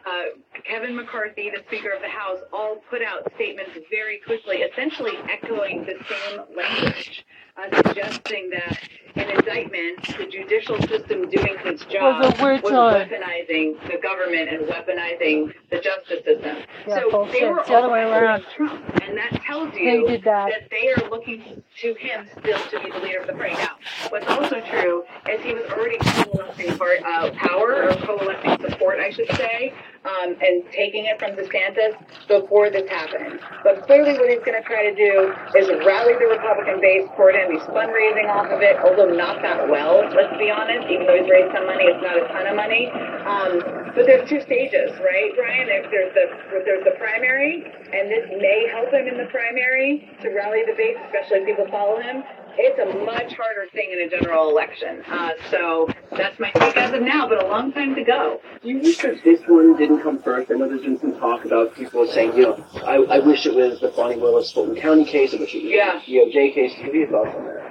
uh, 0.06 0.38
Kevin 0.64 0.94
McCarthy, 0.94 1.50
the 1.50 1.62
Speaker 1.66 1.90
of 1.90 2.00
the 2.00 2.08
House, 2.08 2.38
all 2.52 2.76
put 2.88 3.02
out 3.02 3.30
statements 3.34 3.72
very 3.90 4.20
quickly, 4.24 4.58
essentially 4.58 5.14
echoing 5.28 5.84
the 5.84 5.94
same 6.08 6.40
language, 6.56 7.24
uh, 7.56 7.82
suggesting 7.88 8.50
that 8.50 8.78
an 9.16 9.30
indictment, 9.30 10.18
the 10.18 10.26
judicial 10.26 10.78
system 10.82 11.28
doing 11.30 11.56
its 11.64 11.84
job, 11.86 12.22
Was 12.40 12.62
was 12.62 12.72
weaponizing 12.72 13.80
the 13.90 13.98
government 14.02 14.48
and 14.50 14.66
weaponizing 14.66 15.52
the 15.70 15.78
justice 15.80 16.24
system. 16.24 16.56
Yeah, 16.86 17.00
so 17.00 17.10
bullshit. 17.10 17.40
they 17.40 17.46
were 17.48 17.62
the 17.66 17.74
other 17.74 17.86
all 17.86 17.92
way 17.92 18.02
around. 18.02 18.44
Trump, 18.54 19.02
and 19.02 19.16
that 19.16 19.40
tells 19.46 19.74
you 19.74 20.06
did 20.06 20.24
that. 20.24 20.50
they 20.70 20.90
are 20.92 21.08
looking 21.10 21.62
to 21.80 21.94
him 21.94 22.28
still 22.38 22.58
to 22.58 22.80
be 22.80 22.90
the 22.90 22.98
leader 22.98 23.20
of 23.20 23.26
the 23.26 23.32
party. 23.32 23.54
Now, 23.54 23.76
what's 24.10 24.26
also 24.26 24.60
true 24.70 25.04
is 25.30 25.42
he 25.42 25.54
was 25.54 25.64
already 25.70 25.98
coalescing 25.98 26.76
part, 26.76 27.00
uh, 27.02 27.30
power 27.32 27.88
or 27.88 27.94
coalescing 28.04 28.70
support, 28.70 28.98
I 29.00 29.10
should 29.10 29.30
say, 29.36 29.72
um, 30.04 30.36
and 30.40 30.62
taking 30.72 31.06
it 31.06 31.18
from 31.18 31.32
DeSantis 31.32 31.96
before 32.28 32.70
this 32.70 32.88
happened. 32.88 33.40
But 33.64 33.82
clearly, 33.86 34.14
what 34.14 34.28
he's 34.28 34.40
going 34.40 34.60
to 34.60 34.66
try 34.66 34.88
to 34.88 34.94
do 34.94 35.34
is 35.58 35.68
rally 35.84 36.14
the 36.14 36.26
Republican 36.30 36.80
base 36.80 37.08
toward 37.16 37.34
him. 37.34 37.52
He's 37.52 37.62
fundraising 37.62 38.28
off 38.28 38.46
of 38.50 38.60
it, 38.62 38.76
although 38.78 39.05
not 39.14 39.42
that 39.42 39.68
well. 39.68 40.02
Let's 40.14 40.34
be 40.38 40.50
honest. 40.50 40.88
Even 40.90 41.06
though 41.06 41.18
he's 41.20 41.30
raised 41.30 41.52
some 41.54 41.66
money, 41.66 41.84
it's 41.84 42.02
not 42.02 42.16
a 42.18 42.26
ton 42.32 42.46
of 42.46 42.56
money. 42.56 42.88
Um, 42.90 43.92
but 43.94 44.06
there's 44.06 44.28
two 44.28 44.40
stages, 44.42 44.92
right, 45.00 45.30
Brian? 45.36 45.66
There's, 45.66 45.86
there's 45.90 46.12
the 46.14 46.26
there's 46.64 46.84
the 46.84 46.94
primary, 46.98 47.64
and 47.64 48.10
this 48.10 48.28
may 48.40 48.68
help 48.70 48.92
him 48.92 49.06
in 49.08 49.16
the 49.18 49.28
primary 49.30 50.08
to 50.22 50.28
rally 50.30 50.62
the 50.66 50.74
base, 50.76 50.96
especially 51.06 51.38
if 51.42 51.46
people 51.46 51.66
follow 51.70 52.00
him. 52.00 52.22
It's 52.58 52.78
a 52.80 53.04
much 53.04 53.34
harder 53.34 53.66
thing 53.72 53.90
in 53.92 54.06
a 54.06 54.08
general 54.08 54.48
election. 54.48 55.02
Uh, 55.06 55.32
so 55.50 55.88
that's 56.16 56.38
my 56.40 56.50
take 56.52 56.74
as 56.76 56.92
of 56.94 57.02
now, 57.02 57.28
but 57.28 57.44
a 57.44 57.46
long 57.46 57.70
time 57.72 57.94
to 57.94 58.02
go. 58.02 58.40
Do 58.62 58.68
you 58.70 58.78
wish 58.78 58.96
that 59.02 59.22
this 59.24 59.40
one 59.46 59.76
didn't 59.76 60.00
come 60.02 60.22
first? 60.22 60.50
I 60.50 60.54
know 60.54 60.66
there's 60.66 60.80
been 60.80 60.98
some 60.98 61.18
talk 61.18 61.44
about 61.44 61.74
people 61.74 62.06
saying, 62.06 62.34
you 62.34 62.42
know, 62.44 62.64
I, 62.86 62.96
I 62.96 63.18
wish 63.18 63.44
it 63.44 63.54
was 63.54 63.80
the 63.80 63.90
Fani 63.90 64.16
Willis 64.16 64.52
Fulton 64.52 64.74
County 64.76 65.04
case. 65.04 65.34
I 65.34 65.36
wish 65.38 65.54
it 65.54 65.64
was 65.64 65.72
Yeah. 65.72 66.00
the 66.06 66.12
DOJ 66.32 66.54
case. 66.54 66.72
What 66.80 66.88
are 66.88 66.96
your 66.96 67.08
thoughts 67.10 67.36
on 67.36 67.44
that? 67.44 67.65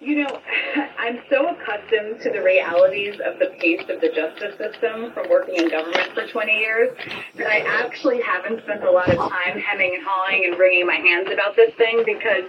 You 0.00 0.22
know, 0.22 0.40
I'm 0.98 1.18
so 1.28 1.48
accustomed 1.48 2.20
to 2.22 2.30
the 2.30 2.42
realities 2.42 3.14
of 3.24 3.38
the 3.40 3.50
pace 3.58 3.82
of 3.88 4.00
the 4.00 4.10
justice 4.14 4.54
system 4.56 5.12
from 5.12 5.28
working 5.28 5.56
in 5.56 5.70
government 5.70 6.14
for 6.14 6.26
20 6.26 6.52
years 6.52 6.96
that 7.36 7.46
I 7.46 7.58
actually 7.66 8.22
haven't 8.22 8.62
spent 8.62 8.84
a 8.84 8.90
lot 8.90 9.08
of 9.10 9.16
time 9.16 9.58
hemming 9.58 9.94
and 9.96 10.04
hawing 10.06 10.44
and 10.46 10.58
wringing 10.58 10.86
my 10.86 10.96
hands 10.96 11.28
about 11.32 11.56
this 11.56 11.74
thing 11.74 12.02
because 12.06 12.46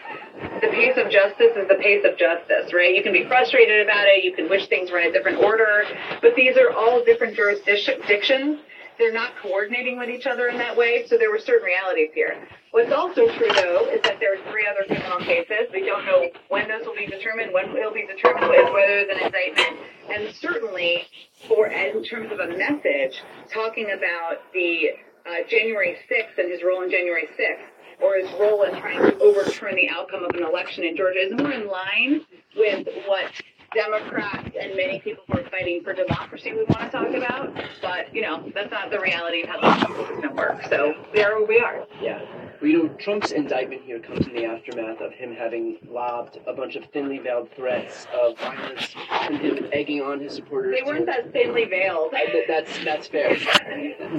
the 0.61 0.69
pace 0.69 0.97
of 0.97 1.09
justice 1.09 1.57
is 1.57 1.67
the 1.67 1.79
pace 1.81 2.05
of 2.05 2.17
justice, 2.17 2.71
right? 2.73 2.93
You 2.93 3.01
can 3.01 3.13
be 3.13 3.25
frustrated 3.25 3.81
about 3.81 4.05
it, 4.05 4.23
you 4.23 4.33
can 4.33 4.47
wish 4.47 4.67
things 4.67 4.91
were 4.91 4.99
in 4.99 5.09
a 5.09 5.11
different 5.11 5.41
order, 5.41 5.85
but 6.21 6.35
these 6.35 6.55
are 6.57 6.71
all 6.71 7.03
different 7.03 7.35
jurisdictions. 7.35 8.59
They're 8.99 9.13
not 9.13 9.31
coordinating 9.41 9.97
with 9.97 10.09
each 10.09 10.27
other 10.27 10.49
in 10.49 10.57
that 10.57 10.75
way, 10.75 11.05
so 11.07 11.17
there 11.17 11.31
were 11.31 11.39
certain 11.39 11.63
realities 11.63 12.09
here. 12.13 12.35
What's 12.71 12.91
also 12.91 13.27
true, 13.37 13.47
though, 13.55 13.87
is 13.89 14.01
that 14.01 14.19
there 14.19 14.33
are 14.33 14.51
three 14.51 14.67
other 14.67 14.83
criminal 14.85 15.19
cases. 15.19 15.71
We 15.73 15.85
don't 15.85 16.05
know 16.05 16.27
when 16.49 16.67
those 16.67 16.85
will 16.85 16.95
be 16.95 17.07
determined, 17.07 17.53
when 17.53 17.69
it'll 17.77 17.93
be 17.93 18.05
determined, 18.05 18.49
whether 18.49 19.05
there's 19.05 19.09
an 19.09 19.25
indictment, 19.25 19.79
and 20.13 20.35
certainly, 20.35 21.07
for 21.47 21.67
in 21.67 22.03
terms 22.03 22.29
of 22.33 22.39
a 22.39 22.47
message, 22.57 23.23
talking 23.51 23.91
about 23.97 24.43
the 24.53 24.89
uh, 25.25 25.47
January 25.47 25.97
6th 26.11 26.37
and 26.37 26.51
his 26.51 26.61
role 26.61 26.83
in 26.83 26.91
January 26.91 27.29
6th, 27.39 28.03
or 28.03 28.17
his 28.17 28.29
role 28.33 28.63
in 28.63 28.77
trying 28.81 28.99
to 28.99 29.17
overturn 29.19 29.75
the 29.75 29.87
outcome 29.87 30.25
of 30.25 30.31
an 30.35 30.43
election 30.43 30.83
in 30.83 30.97
Georgia, 30.97 31.19
is 31.19 31.31
more 31.39 31.53
in 31.53 31.67
line 31.67 32.25
with 32.55 32.85
what 33.07 33.31
Democrats 33.73 34.49
and 34.59 34.75
many 34.75 34.99
people 34.99 35.23
who 35.27 35.39
are 35.39 35.49
fighting 35.49 35.81
for 35.83 35.93
democracy 35.93 36.51
we 36.53 36.63
want 36.65 36.81
to 36.81 36.89
talk 36.89 37.13
about. 37.13 37.53
But, 37.81 38.13
you 38.13 38.21
know, 38.21 38.51
that's 38.53 38.71
not 38.71 38.91
the 38.91 38.99
reality 38.99 39.43
of 39.43 39.49
how 39.49 39.59
the 39.61 40.07
system 40.07 40.35
works. 40.35 40.69
So 40.69 40.95
there 41.13 41.43
we 41.45 41.59
are. 41.59 41.85
Yeah. 42.01 42.48
Well, 42.61 42.69
you 42.69 42.83
know, 42.83 42.89
Trump's 42.95 43.31
indictment 43.31 43.83
here 43.83 43.99
comes 43.99 44.27
in 44.27 44.33
the 44.33 44.43
aftermath 44.43 44.99
of 44.99 45.13
him 45.13 45.33
having 45.33 45.77
lobbed 45.89 46.39
a 46.45 46.51
bunch 46.53 46.75
of 46.75 46.83
thinly 46.91 47.17
veiled 47.19 47.49
threats 47.55 48.05
of 48.13 48.37
violence 48.37 48.93
and 49.11 49.37
him 49.37 49.69
egging 49.71 50.01
on 50.01 50.19
his 50.19 50.33
supporters. 50.35 50.75
They 50.77 50.83
weren't 50.85 51.05
that 51.05 51.31
thinly 51.31 51.63
veiled. 51.65 52.13
I, 52.13 52.25
that- 52.25 52.47
that's 52.49 52.83
that's 52.83 53.07
fair. 53.07 53.29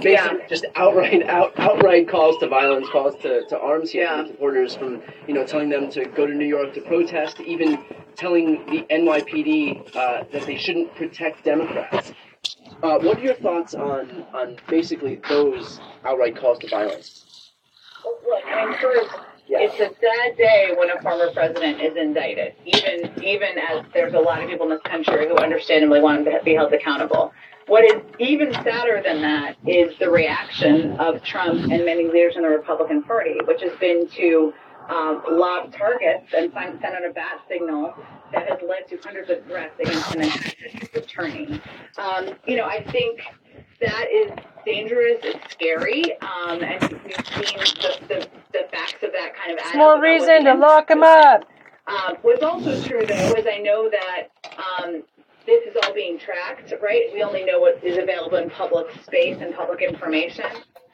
basically 0.00 0.38
just 0.48 0.64
outright 0.76 1.22
out 1.29 1.53
outright 1.59 2.09
calls 2.09 2.38
to 2.38 2.48
violence, 2.48 2.88
calls 2.90 3.14
to, 3.22 3.44
to 3.48 3.59
arms 3.59 3.90
here 3.90 4.09
from 4.09 4.26
supporters 4.29 4.74
from 4.74 5.03
you 5.29 5.35
know 5.35 5.44
telling 5.44 5.68
them 5.68 5.90
to 5.90 6.07
go 6.07 6.26
to 6.26 6.33
New 6.33 6.46
York 6.46 6.72
to 6.74 6.81
protest, 6.83 7.40
even 7.40 7.79
telling 8.16 8.64
the 8.66 8.83
NYPD 8.90 9.94
uh, 9.96 10.24
that 10.33 10.46
they 10.46 10.57
shouldn't 10.57 10.94
protect 10.94 11.44
Democrats. 11.44 12.12
Uh, 12.83 12.98
what 13.00 13.18
are 13.18 13.22
your 13.22 13.35
thoughts 13.35 13.74
on 13.74 14.24
on 14.33 14.57
basically 14.68 15.20
those 15.29 15.79
outright 16.07 16.37
calls 16.37 16.59
to 16.61 16.68
violence? 16.68 17.26
Look, 18.04 18.44
I 18.46 18.66
mean, 18.66 18.76
first, 18.80 19.10
it's 19.48 19.74
a 19.74 19.88
sad 20.00 20.36
day 20.36 20.74
when 20.76 20.90
a 20.90 21.00
former 21.02 21.32
president 21.32 21.80
is 21.80 21.96
indicted, 21.96 22.54
even 22.64 23.22
even 23.22 23.58
as 23.58 23.84
there's 23.92 24.14
a 24.14 24.18
lot 24.18 24.42
of 24.42 24.48
people 24.48 24.66
in 24.66 24.72
this 24.72 24.82
country 24.84 25.28
who 25.28 25.36
understandably 25.36 26.00
want 26.00 26.18
him 26.18 26.24
to 26.32 26.40
be 26.44 26.54
held 26.54 26.72
accountable. 26.72 27.32
What 27.66 27.84
is 27.84 28.02
even 28.18 28.52
sadder 28.52 29.02
than 29.04 29.22
that 29.22 29.56
is 29.66 29.96
the 29.98 30.10
reaction 30.10 30.92
of 30.98 31.22
Trump 31.22 31.70
and 31.70 31.84
many 31.84 32.04
leaders 32.04 32.34
in 32.36 32.42
the 32.42 32.48
Republican 32.48 33.02
Party, 33.02 33.38
which 33.44 33.62
has 33.62 33.72
been 33.78 34.08
to 34.16 34.52
um, 34.88 35.22
lob 35.30 35.72
targets 35.72 36.32
and 36.36 36.52
send 36.52 36.80
send 36.80 36.94
out 36.94 37.08
a 37.08 37.12
bat 37.12 37.40
signal 37.48 37.94
that 38.32 38.48
has 38.48 38.58
led 38.66 38.88
to 38.88 38.96
hundreds 39.04 39.30
of 39.30 39.44
threats 39.46 39.74
against 39.80 40.14
him 40.14 40.22
and 40.22 40.32
his 40.32 40.88
attorney. 40.94 41.60
Um, 41.98 42.30
you 42.46 42.56
know, 42.56 42.64
I 42.64 42.84
think 42.90 43.20
that 43.80 44.06
is 44.12 44.30
dangerous. 44.64 45.18
It's 45.23 45.53
scary, 45.53 46.18
um, 46.20 46.62
and 46.62 46.83
we've 47.05 47.27
seen 47.27 47.59
the, 47.59 47.99
the, 48.09 48.29
the 48.53 48.68
facts 48.70 49.03
of 49.03 49.12
that 49.12 49.35
kind 49.35 49.53
of. 49.53 49.59
It's 49.59 49.75
more 49.77 50.01
reason 50.01 50.44
to 50.44 50.55
lock 50.55 50.90
him 50.90 51.03
up. 51.03 51.44
Um, 51.87 52.16
what's 52.23 52.42
also 52.42 52.81
true, 52.83 53.05
though, 53.07 53.35
is 53.35 53.46
I 53.51 53.59
know 53.59 53.90
that 53.90 54.29
um, 54.57 55.03
this 55.46 55.64
is 55.66 55.77
all 55.83 55.92
being 55.92 56.18
tracked, 56.18 56.73
right? 56.83 57.11
We 57.12 57.23
only 57.23 57.44
know 57.44 57.61
what 57.61 57.83
is 57.83 57.99
available 57.99 58.38
in 58.38 58.51
public 58.51 58.87
space 59.05 59.38
and 59.40 59.55
public 59.55 59.83
information. 59.83 60.44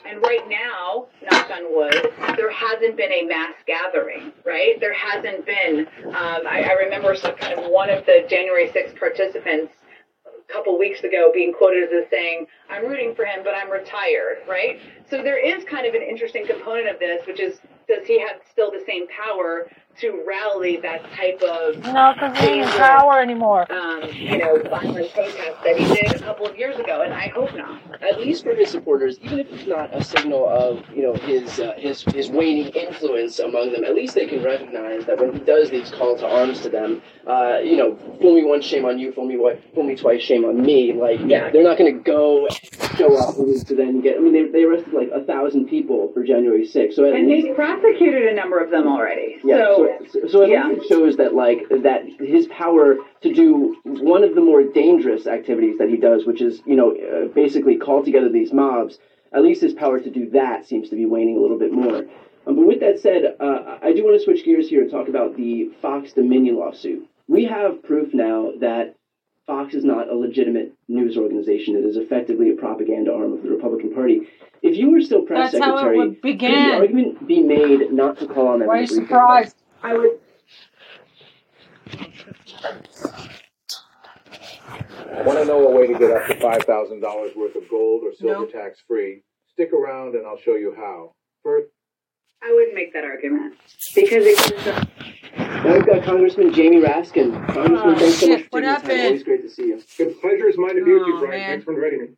And 0.08 0.22
right 0.22 0.48
now, 0.48 1.06
knock 1.30 1.50
on 1.50 1.74
wood, 1.74 2.12
there 2.36 2.50
hasn't 2.50 2.96
been 2.96 3.10
a 3.10 3.24
mass 3.26 3.54
gathering, 3.66 4.32
right? 4.44 4.78
There 4.78 4.94
hasn't 4.94 5.44
been. 5.44 5.86
Um, 6.06 6.46
I, 6.46 6.68
I 6.70 6.72
remember 6.74 7.16
some 7.16 7.34
kind 7.34 7.58
of 7.58 7.70
one 7.70 7.90
of 7.90 8.06
the 8.06 8.24
January 8.28 8.68
6th 8.68 8.98
participants 8.98 9.72
couple 10.48 10.78
weeks 10.78 11.02
ago 11.04 11.30
being 11.32 11.52
quoted 11.52 11.92
as 11.92 12.08
saying, 12.10 12.46
I'm 12.70 12.86
rooting 12.86 13.14
for 13.14 13.24
him, 13.24 13.40
but 13.44 13.54
I'm 13.54 13.70
retired, 13.70 14.38
right? 14.48 14.80
So 15.08 15.22
there 15.22 15.38
is 15.38 15.64
kind 15.64 15.86
of 15.86 15.94
an 15.94 16.02
interesting 16.02 16.46
component 16.46 16.88
of 16.88 16.98
this, 16.98 17.26
which 17.26 17.40
is 17.40 17.58
does 17.88 18.06
he 18.06 18.20
have 18.20 18.40
still 18.50 18.70
the 18.70 18.82
same 18.86 19.06
power 19.08 19.70
to 20.00 20.22
rally 20.26 20.76
that 20.78 21.02
type 21.12 21.40
of 21.42 21.78
No, 21.84 22.12
because 22.14 22.36
he 22.38 22.46
ain't 22.46 22.62
in 22.62 22.68
power 22.78 23.20
anymore. 23.20 23.70
um, 23.72 24.02
you 24.12 24.38
know, 24.38 24.58
violent 24.68 25.12
protest 25.12 25.56
that 25.64 25.76
he 25.76 25.84
did 25.86 26.14
a 26.16 26.18
couple 26.20 26.46
of 26.46 26.56
years 26.56 26.78
ago? 26.78 27.02
And 27.02 27.12
I 27.14 27.28
hope 27.34 27.54
not. 27.54 27.80
At 28.02 28.20
least 28.20 28.44
for 28.44 28.54
his 28.54 28.70
supporters, 28.70 29.18
even 29.22 29.38
if 29.40 29.52
it's 29.52 29.66
not 29.66 29.94
a 29.94 30.02
signal 30.04 30.48
of 30.48 30.84
you 30.94 31.02
know 31.02 31.14
his 31.14 31.58
uh, 31.60 31.72
his 31.76 32.02
his 32.02 32.28
waning 32.28 32.68
influence 32.68 33.38
among 33.38 33.72
them, 33.72 33.84
at 33.84 33.94
least 33.94 34.14
they 34.14 34.26
can 34.26 34.42
recognize 34.42 35.04
that 35.06 35.18
when 35.18 35.32
he 35.32 35.38
does 35.40 35.70
these 35.70 35.90
call 35.90 36.16
to 36.18 36.26
arms 36.26 36.60
to 36.62 36.68
them, 36.68 37.00
uh, 37.26 37.58
you 37.62 37.76
know, 37.76 37.96
fool 38.20 38.34
me 38.34 38.44
once, 38.44 38.64
shame 38.64 38.84
on 38.84 38.98
you. 38.98 39.12
Fool 39.12 39.26
me 39.26 39.36
what? 39.36 39.60
Fool 39.74 39.84
me 39.84 39.96
twice, 39.96 40.22
shame 40.22 40.44
on 40.44 40.60
me. 40.60 40.92
Like 40.92 41.20
Yeah. 41.26 41.50
they're 41.50 41.64
not 41.64 41.78
going 41.78 41.94
to 41.94 42.00
go 42.02 42.46
show 42.96 43.16
up 43.16 43.34
to 43.36 43.74
then 43.74 44.00
get. 44.00 44.16
I 44.16 44.20
mean, 44.20 44.32
they, 44.32 44.46
they 44.50 44.64
arrested 44.64 44.92
like 44.92 45.10
a 45.14 45.22
thousand 45.24 45.68
people 45.68 46.10
for 46.12 46.24
January 46.24 46.66
6th. 46.66 46.94
So 46.94 47.04
at 47.04 47.14
And 47.14 47.28
least 47.28 47.46
he's 47.48 47.54
prosecuted 47.56 48.28
a 48.28 48.34
number 48.34 48.58
of 48.62 48.70
them 48.70 48.86
already. 48.86 49.36
yeah, 49.44 49.56
so, 49.76 49.98
so, 50.10 50.28
so 50.28 50.42
at 50.42 50.48
yeah. 50.50 50.68
least 50.68 50.82
it 50.84 50.88
shows 50.88 51.16
that 51.16 51.34
like 51.34 51.68
that 51.82 52.04
his 52.18 52.46
power 52.48 52.96
to 53.22 53.32
do 53.34 53.76
one 53.84 54.24
of 54.24 54.34
the 54.34 54.40
more 54.40 54.62
dangerous 54.62 55.26
activities 55.26 55.78
that 55.78 55.88
he 55.88 55.96
does, 55.96 56.26
which 56.26 56.40
is 56.40 56.60
you 56.66 56.76
know 56.76 56.94
uh, 56.96 57.26
basically 57.34 57.76
call 57.76 58.04
together 58.04 58.28
these 58.30 58.52
mobs. 58.52 58.98
At 59.32 59.42
least 59.42 59.60
his 59.60 59.74
power 59.74 60.00
to 60.00 60.10
do 60.10 60.30
that 60.30 60.66
seems 60.66 60.88
to 60.90 60.96
be 60.96 61.04
waning 61.04 61.36
a 61.36 61.40
little 61.40 61.58
bit 61.58 61.72
more. 61.72 62.04
Um, 62.46 62.54
but 62.56 62.66
with 62.66 62.80
that 62.80 63.00
said, 63.00 63.22
uh, 63.40 63.78
I 63.82 63.92
do 63.92 64.04
want 64.04 64.18
to 64.18 64.24
switch 64.24 64.44
gears 64.44 64.68
here 64.68 64.82
and 64.82 64.90
talk 64.90 65.08
about 65.08 65.36
the 65.36 65.70
Fox 65.82 66.12
Dominion 66.12 66.56
lawsuit. 66.56 67.08
We 67.28 67.44
have 67.46 67.82
proof 67.82 68.14
now 68.14 68.52
that 68.60 68.94
Fox 69.46 69.74
is 69.74 69.84
not 69.84 70.08
a 70.08 70.14
legitimate 70.14 70.72
news 70.88 71.16
organization. 71.16 71.76
It 71.76 71.84
is 71.84 71.96
effectively 71.96 72.50
a 72.50 72.54
propaganda 72.54 73.12
arm 73.14 73.32
of 73.32 73.42
the 73.42 73.48
Republican 73.50 73.94
Party. 73.94 74.22
If 74.62 74.76
you 74.76 74.90
were 74.90 75.00
still 75.00 75.22
press 75.22 75.52
That's 75.52 75.64
how 75.64 75.76
it 75.76 75.78
secretary, 75.78 75.98
would 75.98 76.22
could 76.22 76.40
the 76.40 76.72
argument 76.74 77.28
be 77.28 77.42
made 77.42 77.92
not 77.92 78.18
to 78.18 78.26
call 78.26 78.48
on 78.48 78.58
them? 78.58 78.68
Why 78.68 78.78
are 78.78 78.80
you 78.80 78.86
surprised? 78.88 79.54
I 79.82 79.94
would. 79.94 80.18
Want 85.24 85.38
to 85.38 85.44
know 85.44 85.66
a 85.68 85.70
way 85.70 85.86
to 85.86 85.98
get 85.98 86.10
up 86.10 86.26
to 86.26 86.34
$5,000 86.34 87.36
worth 87.36 87.54
of 87.54 87.68
gold 87.70 88.02
or 88.04 88.12
silver 88.14 88.40
Nope. 88.40 88.52
tax 88.52 88.80
free? 88.88 89.22
Stick 89.52 89.72
around 89.72 90.16
and 90.16 90.26
I'll 90.26 90.38
show 90.38 90.56
you 90.56 90.74
how. 90.76 91.14
First, 91.44 91.68
I 92.42 92.52
wouldn't 92.52 92.74
make 92.74 92.92
that 92.94 93.04
argument 93.04 93.54
because 93.94 94.24
it 94.26 94.50
gives 94.50 94.64
them. 94.64 94.88
Now 95.66 95.72
we've 95.74 95.86
got 95.86 96.04
Congressman 96.04 96.52
Jamie 96.52 96.80
Raskin. 96.80 97.32
Congressman, 97.48 97.76
Oh, 97.76 97.98
thanks 97.98 98.18
so 98.18 98.28
much 98.28 98.42
for 98.42 98.48
what 98.50 98.60
taking 98.60 98.62
this 98.62 98.62
time. 98.62 98.64
happened? 98.82 99.00
Always 99.02 99.22
great 99.24 99.42
to 99.42 99.50
see 99.50 99.66
you. 99.66 99.82
good 99.98 100.20
pleasure 100.20 100.48
is 100.48 100.56
mine 100.56 100.76
to 100.76 100.84
be 100.84 100.92
with 100.92 101.02
Oh, 101.02 101.06
you, 101.08 101.18
Brian. 101.18 101.30
man. 101.40 101.50
Thanks 101.50 101.64
for 101.64 101.74
inviting 101.74 102.00
me. 102.02 102.08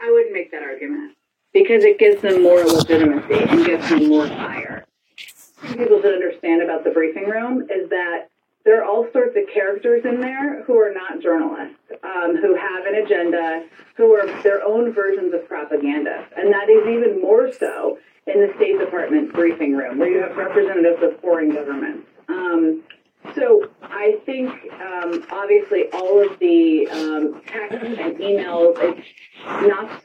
I 0.00 0.10
wouldn't 0.12 0.32
make 0.32 0.52
that 0.52 0.62
argument 0.62 1.16
because 1.52 1.82
it 1.82 1.98
gives 1.98 2.22
them 2.22 2.44
more 2.44 2.62
legitimacy 2.62 3.34
and 3.42 3.66
gives 3.66 3.88
them 3.88 4.08
more 4.08 4.28
fire. 4.28 4.84
What 5.62 5.78
people 5.78 6.00
don't 6.00 6.14
understand 6.14 6.62
about 6.62 6.84
the 6.84 6.90
briefing 6.90 7.28
room 7.28 7.62
is 7.62 7.90
that 7.90 8.28
there 8.64 8.80
are 8.80 8.84
all 8.84 9.08
sorts 9.12 9.36
of 9.36 9.52
characters 9.52 10.04
in 10.04 10.20
there 10.20 10.62
who 10.62 10.74
are 10.78 10.94
not 10.94 11.20
journalists, 11.20 11.74
um, 12.04 12.36
who 12.36 12.54
have 12.54 12.86
an 12.86 12.94
agenda, 13.04 13.64
who 13.96 14.12
are 14.14 14.26
their 14.44 14.62
own 14.64 14.92
versions 14.92 15.34
of 15.34 15.48
propaganda. 15.48 16.24
And 16.36 16.52
that 16.52 16.70
is 16.70 16.86
even 16.86 17.20
more 17.20 17.50
so 17.52 17.98
in 18.28 18.46
the 18.46 18.52
State 18.58 18.78
Department 18.78 19.32
briefing 19.32 19.76
room, 19.76 19.98
where 19.98 20.08
you 20.08 20.22
have 20.22 20.36
representatives 20.36 21.02
of 21.02 21.20
foreign 21.20 21.50
governments. 21.52 22.06
Um, 22.32 22.82
so 23.34 23.70
I 23.82 24.18
think, 24.26 24.50
um, 24.72 25.24
obviously, 25.30 25.84
all 25.92 26.28
of 26.28 26.38
the 26.38 26.88
um, 26.88 27.42
texts 27.46 27.82
and 27.82 28.16
emails, 28.16 28.76
it's 28.78 29.06
not. 29.46 30.04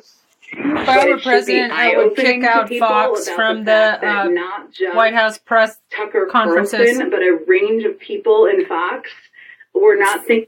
If 0.50 0.90
I 0.90 1.06
were 1.06 1.16
it 1.16 1.18
should 1.18 1.18
be 1.18 1.22
president, 1.24 1.74
I 1.74 1.98
would 1.98 2.16
kick 2.16 2.44
out 2.44 2.70
Fox 2.70 3.28
from 3.30 3.60
the 3.60 3.66
that 3.66 4.04
uh, 4.04 4.24
not 4.30 4.72
just 4.72 4.96
White 4.96 5.13
House 5.13 5.38
press 5.38 5.78
Tucker 5.96 6.28
conferences. 6.32 6.78
Carlson, 6.78 7.10
but 7.10 7.20
a 7.20 7.40
range 7.48 7.84
of 7.84 8.00
people 8.00 8.46
in 8.46 8.66
Fox 8.66 9.10
were 9.74 9.98
not 9.98 10.26
thinking. 10.26 10.48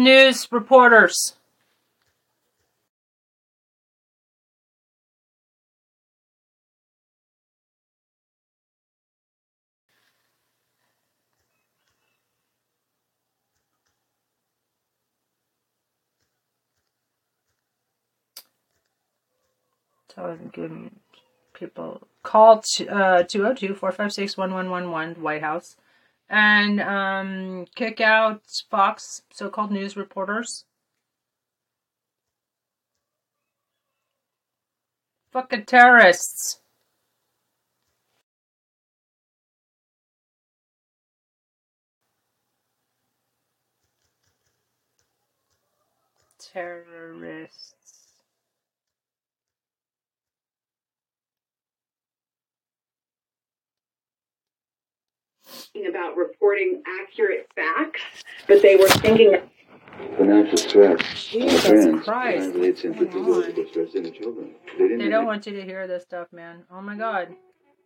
News 0.00 0.48
reporters. 0.50 1.34
Give 20.52 20.70
me 20.70 20.90
people 21.54 22.06
call 22.22 22.62
to 22.74 22.88
uh 22.88 23.22
202-456-1111 23.22 25.18
White 25.18 25.42
House 25.42 25.76
and 26.30 26.80
um 26.80 27.66
kick 27.74 28.00
out 28.00 28.42
Fox 28.70 29.22
so-called 29.32 29.72
news 29.72 29.96
reporters. 29.96 30.64
Fucking 35.32 35.64
terrorists. 35.64 36.60
Terrorists. 46.38 47.79
About 55.88 56.16
reporting 56.16 56.82
accurate 57.02 57.48
facts, 57.54 58.00
but 58.46 58.62
they 58.62 58.76
were 58.76 58.88
thinking 58.88 59.36
Financial 60.16 60.56
stress 60.56 61.24
Jesus 61.30 61.64
on 61.66 61.70
parents 61.72 62.04
Christ. 62.04 62.36
translates 62.38 62.84
into 62.84 62.98
Come 63.06 63.06
on. 63.06 63.12
physiological 63.12 63.66
stress 63.68 63.94
in 63.94 64.02
the 64.04 64.10
children. 64.10 64.54
They 64.78 64.84
didn't, 64.88 64.98
They 64.98 65.08
don't 65.08 65.26
want 65.26 65.46
you 65.46 65.52
to 65.54 65.62
hear 65.62 65.86
this 65.86 66.04
stuff, 66.04 66.28
man. 66.32 66.64
Oh 66.70 66.80
my 66.80 66.96
god. 66.96 67.28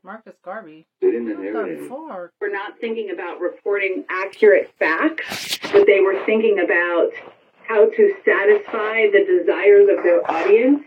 Marcus 0.04 0.34
Garvey. 0.44 0.86
they 1.00 1.10
didn't 1.10 1.26
What 1.28 1.46
inherit 1.46 1.78
the 1.78 1.84
it. 1.86 1.88
fuck? 1.88 2.30
were 2.40 2.48
not 2.52 2.78
thinking 2.78 3.10
about 3.10 3.40
reporting 3.40 4.04
accurate 4.10 4.70
facts, 4.78 5.58
but 5.72 5.86
they 5.86 6.00
were 6.00 6.22
thinking 6.26 6.60
about 6.62 7.10
how 7.66 7.88
to 7.88 8.14
satisfy 8.24 9.06
the 9.10 9.24
desires 9.26 9.88
of 9.96 10.04
their 10.04 10.30
audience 10.30 10.82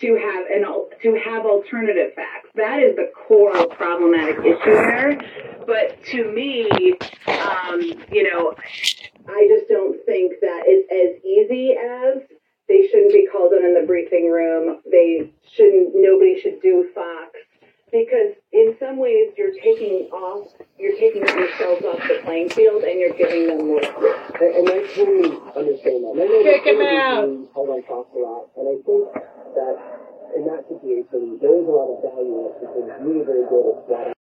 to 0.00 0.14
have 0.16 0.46
an 0.52 0.64
to 1.02 1.14
have 1.24 1.44
alternative 1.46 2.12
facts. 2.14 2.37
That 2.58 2.82
is 2.82 2.96
the 2.96 3.10
core 3.14 3.54
problematic 3.68 4.38
issue 4.38 4.74
there. 4.74 5.20
But 5.64 6.02
to 6.06 6.32
me, 6.32 6.68
um, 7.28 7.80
you 8.10 8.24
know, 8.26 8.52
I 9.28 9.48
just 9.48 9.68
don't 9.68 10.04
think 10.04 10.40
that 10.40 10.62
it's 10.66 10.88
as 10.90 11.22
easy 11.24 11.76
as 11.78 12.22
they 12.68 12.88
shouldn't 12.90 13.12
be 13.12 13.28
called 13.30 13.52
in 13.52 13.64
in 13.64 13.74
the 13.74 13.86
briefing 13.86 14.30
room. 14.30 14.80
They 14.90 15.30
shouldn't. 15.54 15.92
Nobody 15.94 16.40
should 16.40 16.60
do 16.60 16.88
Fox 16.94 17.30
because 17.92 18.34
in 18.52 18.76
some 18.80 18.98
ways 18.98 19.32
you're 19.36 19.54
taking 19.54 20.10
off, 20.10 20.48
you're 20.78 20.98
taking 20.98 21.22
yourselves 21.22 21.84
off 21.84 22.00
the 22.08 22.20
playing 22.24 22.50
field 22.50 22.82
and 22.82 22.98
you're 22.98 23.14
giving 23.14 23.46
them 23.46 23.68
more. 23.68 23.84
And, 23.84 24.50
and 24.56 24.68
I 24.68 24.82
totally 24.98 25.30
understand 25.54 26.04
that. 26.04 26.12
And 26.12 26.20
I 26.20 26.26
know 26.26 26.42
Kick 26.42 26.64
that 26.64 26.74
him 26.74 26.80
out. 26.82 27.54
Hold 27.54 27.68
on 27.70 27.82
talks 27.84 28.10
a 28.14 28.18
lot, 28.18 28.50
and 28.56 28.66
I 28.66 28.76
think 28.82 29.04
that 29.54 30.07
in 30.36 30.44
that 30.46 30.64
situation 30.68 31.38
there 31.40 31.54
is 31.56 31.66
a 31.68 31.72
lot 31.72 31.88
of 31.92 32.02
value 32.02 32.36
in 32.42 32.46
it 32.50 32.54
because 32.60 32.84
we 32.84 32.90
are 32.90 33.02
very 33.24 33.44
good 33.48 33.64
at 33.72 33.86
swatting 33.86 34.17